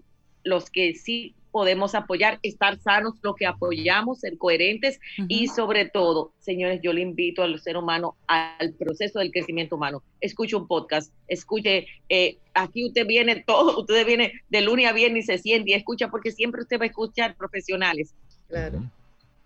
los 0.45 0.71
que 0.71 0.95
sí 0.95 1.35
podemos 1.57 1.95
apoyar, 1.95 2.39
estar 2.43 2.79
sanos, 2.81 3.15
lo 3.23 3.35
que 3.35 3.47
apoyamos, 3.47 4.21
ser 4.21 4.37
coherentes 4.37 5.01
y 5.27 5.49
sobre 5.49 5.87
todo, 5.87 6.31
señores, 6.39 6.81
yo 6.83 6.93
le 6.93 7.01
invito 7.01 7.43
al 7.43 7.59
ser 7.61 7.79
humano 7.79 8.15
al 8.27 8.75
proceso 8.75 9.21
del 9.21 9.31
crecimiento 9.31 9.77
humano. 9.77 10.03
Escuche 10.21 10.55
un 10.55 10.69
podcast, 10.69 11.15
escuche, 11.29 11.87
eh, 12.11 12.37
aquí 12.53 12.85
usted 12.85 13.07
viene 13.07 13.43
todo, 13.47 13.81
usted 13.81 14.07
viene 14.07 14.35
de 14.51 14.61
lunes 14.61 14.87
a 14.87 14.93
viernes 14.93 15.25
y 15.25 15.27
se 15.29 15.39
siente 15.39 15.71
y 15.71 15.73
escucha 15.73 16.09
porque 16.09 16.31
siempre 16.31 16.61
usted 16.61 16.79
va 16.79 16.85
a 16.85 16.89
escuchar 16.89 17.37
profesionales. 17.37 18.15
Claro. 18.49 18.83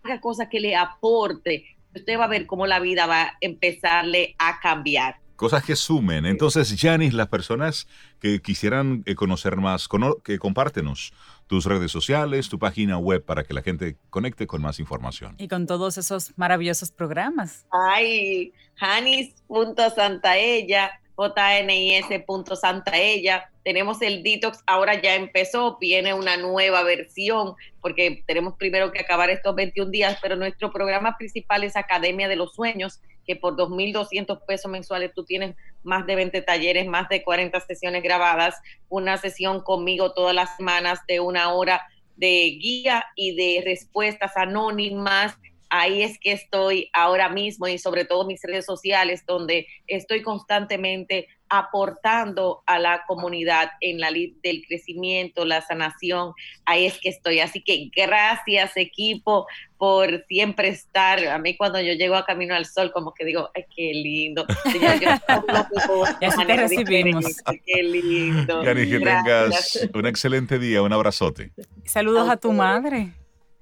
Haga 0.03 0.19
cosas 0.19 0.49
que 0.49 0.59
le 0.59 0.75
aporte, 0.75 1.63
usted 1.95 2.17
va 2.17 2.25
a 2.25 2.29
ver 2.29 2.45
cómo 2.45 2.67
la 2.67 2.79
vida 2.79 3.05
va 3.05 3.23
a 3.23 3.33
empezarle 3.41 4.35
a 4.37 4.59
cambiar. 4.59 5.19
Cosas 5.35 5.63
que 5.63 5.75
sumen. 5.75 6.27
Entonces, 6.27 6.75
Janis, 6.79 7.13
las 7.13 7.27
personas 7.27 7.87
que 8.19 8.43
quisieran 8.43 9.01
eh, 9.07 9.15
conocer 9.15 9.57
más, 9.57 9.89
que 10.23 10.37
compártenos 10.37 11.13
tus 11.47 11.65
redes 11.65 11.91
sociales, 11.91 12.47
tu 12.47 12.59
página 12.59 12.99
web 12.99 13.25
para 13.25 13.43
que 13.43 13.55
la 13.55 13.63
gente 13.63 13.97
conecte 14.09 14.45
con 14.45 14.61
más 14.61 14.79
información. 14.79 15.33
Y 15.39 15.47
con 15.47 15.65
todos 15.65 15.97
esos 15.97 16.37
maravillosos 16.37 16.91
programas. 16.91 17.65
Ay, 17.71 18.53
janis.santaella, 18.75 20.91
jnis.santaella. 21.29 23.49
Tenemos 23.63 24.01
el 24.01 24.23
detox, 24.23 24.63
ahora 24.65 24.99
ya 25.01 25.15
empezó, 25.15 25.77
viene 25.79 26.13
una 26.13 26.37
nueva 26.37 26.83
versión, 26.83 27.55
porque 27.81 28.23
tenemos 28.25 28.55
primero 28.55 28.91
que 28.91 28.99
acabar 28.99 29.29
estos 29.29 29.55
21 29.55 29.91
días, 29.91 30.17
pero 30.21 30.35
nuestro 30.35 30.71
programa 30.71 31.15
principal 31.17 31.63
es 31.63 31.75
Academia 31.75 32.27
de 32.27 32.35
los 32.35 32.55
Sueños, 32.55 32.99
que 33.25 33.35
por 33.35 33.55
2.200 33.55 34.45
pesos 34.45 34.71
mensuales 34.71 35.11
tú 35.13 35.23
tienes 35.23 35.55
más 35.83 36.05
de 36.07 36.15
20 36.15 36.41
talleres, 36.41 36.87
más 36.87 37.07
de 37.09 37.23
40 37.23 37.59
sesiones 37.61 38.03
grabadas, 38.03 38.59
una 38.89 39.17
sesión 39.17 39.61
conmigo 39.61 40.13
todas 40.13 40.35
las 40.35 40.57
semanas 40.57 40.99
de 41.07 41.19
una 41.19 41.53
hora 41.53 41.81
de 42.15 42.57
guía 42.59 43.05
y 43.15 43.35
de 43.35 43.61
respuestas 43.63 44.35
anónimas 44.37 45.37
ahí 45.71 46.03
es 46.03 46.19
que 46.19 46.33
estoy 46.33 46.89
ahora 46.93 47.29
mismo 47.29 47.67
y 47.67 47.79
sobre 47.79 48.05
todo 48.05 48.27
mis 48.27 48.41
redes 48.43 48.65
sociales 48.65 49.23
donde 49.25 49.65
estoy 49.87 50.21
constantemente 50.21 51.27
aportando 51.51 52.63
a 52.65 52.79
la 52.79 53.03
comunidad 53.05 53.71
en 53.81 53.99
la 53.99 54.09
lid 54.09 54.35
del 54.41 54.63
crecimiento, 54.65 55.43
la 55.43 55.61
sanación, 55.61 56.33
ahí 56.65 56.85
es 56.85 56.97
que 56.99 57.09
estoy. 57.09 57.39
Así 57.39 57.61
que 57.61 57.89
gracias 57.93 58.77
equipo 58.77 59.47
por 59.77 60.25
siempre 60.27 60.69
estar. 60.69 61.25
A 61.27 61.37
mí 61.39 61.57
cuando 61.57 61.81
yo 61.81 61.93
llego 61.93 62.15
a 62.15 62.25
Camino 62.25 62.55
al 62.55 62.65
Sol, 62.65 62.91
como 62.93 63.13
que 63.13 63.25
digo, 63.25 63.49
ay, 63.53 63.65
qué 63.75 63.91
lindo. 63.93 64.45
Ya 66.21 66.31
te 66.45 66.55
recibimos. 66.55 67.25
Qué 67.65 67.83
lindo. 67.83 68.63
Yani, 68.63 68.89
que 68.89 68.99
tengas 68.99 69.89
un 69.93 70.05
excelente 70.05 70.59
día, 70.59 70.81
un 70.81 70.93
abrazote. 70.93 71.51
Saludos 71.85 72.29
a 72.29 72.37
tu 72.37 72.53
madre. 72.53 73.11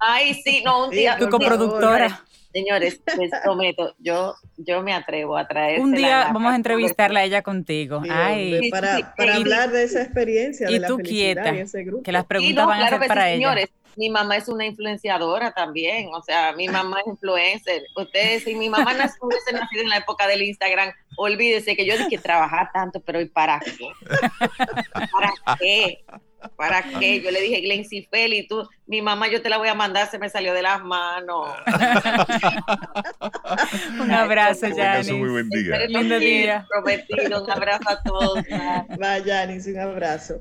Ay, 0.00 0.34
sí, 0.42 0.62
no, 0.64 0.86
un 0.86 0.90
día. 0.90 1.16
tu 1.18 1.28
coproductora. 1.28 2.24
Señores, 2.52 3.00
les 3.16 3.30
prometo, 3.44 3.94
yo, 3.98 4.34
yo 4.56 4.82
me 4.82 4.92
atrevo 4.92 5.36
a 5.36 5.46
traer. 5.46 5.80
Un 5.80 5.92
día 5.92 6.30
vamos 6.32 6.52
a 6.52 6.56
entrevistarla 6.56 7.20
a 7.20 7.24
ella 7.24 7.42
contigo. 7.42 8.02
Ay. 8.10 8.70
para, 8.70 9.14
para 9.16 9.36
hablar 9.36 9.70
de 9.70 9.84
esa 9.84 10.02
experiencia. 10.02 10.68
Y 10.68 10.80
de 10.80 10.86
tú 10.86 10.98
quieta, 10.98 11.52
que 12.02 12.12
las 12.12 12.24
preguntas 12.24 12.66
van 12.66 12.82
a 12.82 12.88
ser 12.88 13.06
para 13.06 13.30
ella. 13.30 13.36
Señores, 13.36 13.70
mi 13.96 14.10
mamá 14.10 14.36
es 14.36 14.48
una 14.48 14.64
influenciadora 14.66 15.52
también, 15.52 16.08
o 16.12 16.22
sea, 16.22 16.52
mi 16.52 16.68
mamá 16.68 17.00
es 17.00 17.06
influencer. 17.06 17.82
Ustedes, 17.96 18.44
si 18.44 18.54
mi 18.54 18.68
mamá 18.68 18.94
no 18.94 19.04
hubiese 19.20 19.52
nacido 19.52 19.82
en 19.82 19.90
la 19.90 19.98
época 19.98 20.26
del 20.26 20.42
Instagram, 20.42 20.92
olvídese 21.16 21.76
que 21.76 21.86
yo 21.86 21.96
dije 21.96 22.18
trabajar 22.18 22.70
tanto, 22.72 23.00
pero 23.00 23.20
¿y 23.20 23.26
para 23.26 23.60
qué? 23.60 23.90
¿Para 24.92 25.56
qué? 25.58 26.04
¿Para 26.56 26.82
qué? 26.82 27.20
Yo 27.20 27.30
le 27.30 27.40
dije, 27.40 27.60
Glenn 27.60 27.84
Feli, 28.10 28.46
tú, 28.46 28.68
mi 28.86 29.02
mamá 29.02 29.28
yo 29.28 29.42
te 29.42 29.48
la 29.48 29.58
voy 29.58 29.68
a 29.68 29.74
mandar, 29.74 30.10
se 30.10 30.18
me 30.18 30.28
salió 30.28 30.54
de 30.54 30.62
las 30.62 30.82
manos. 30.82 31.48
un 34.00 34.10
abrazo, 34.10 34.66
Janis. 34.74 35.10
Un 35.10 35.20
muy 35.20 35.30
buen 35.30 35.48
día. 35.48 35.86
Lindo 35.86 36.18
día. 36.18 36.66
Prometido, 36.68 37.44
un 37.44 37.50
abrazo 37.50 37.88
a 37.88 38.02
todos. 38.02 38.44
Va, 39.02 39.20
Janis, 39.24 39.66
un 39.66 39.78
abrazo. 39.78 40.40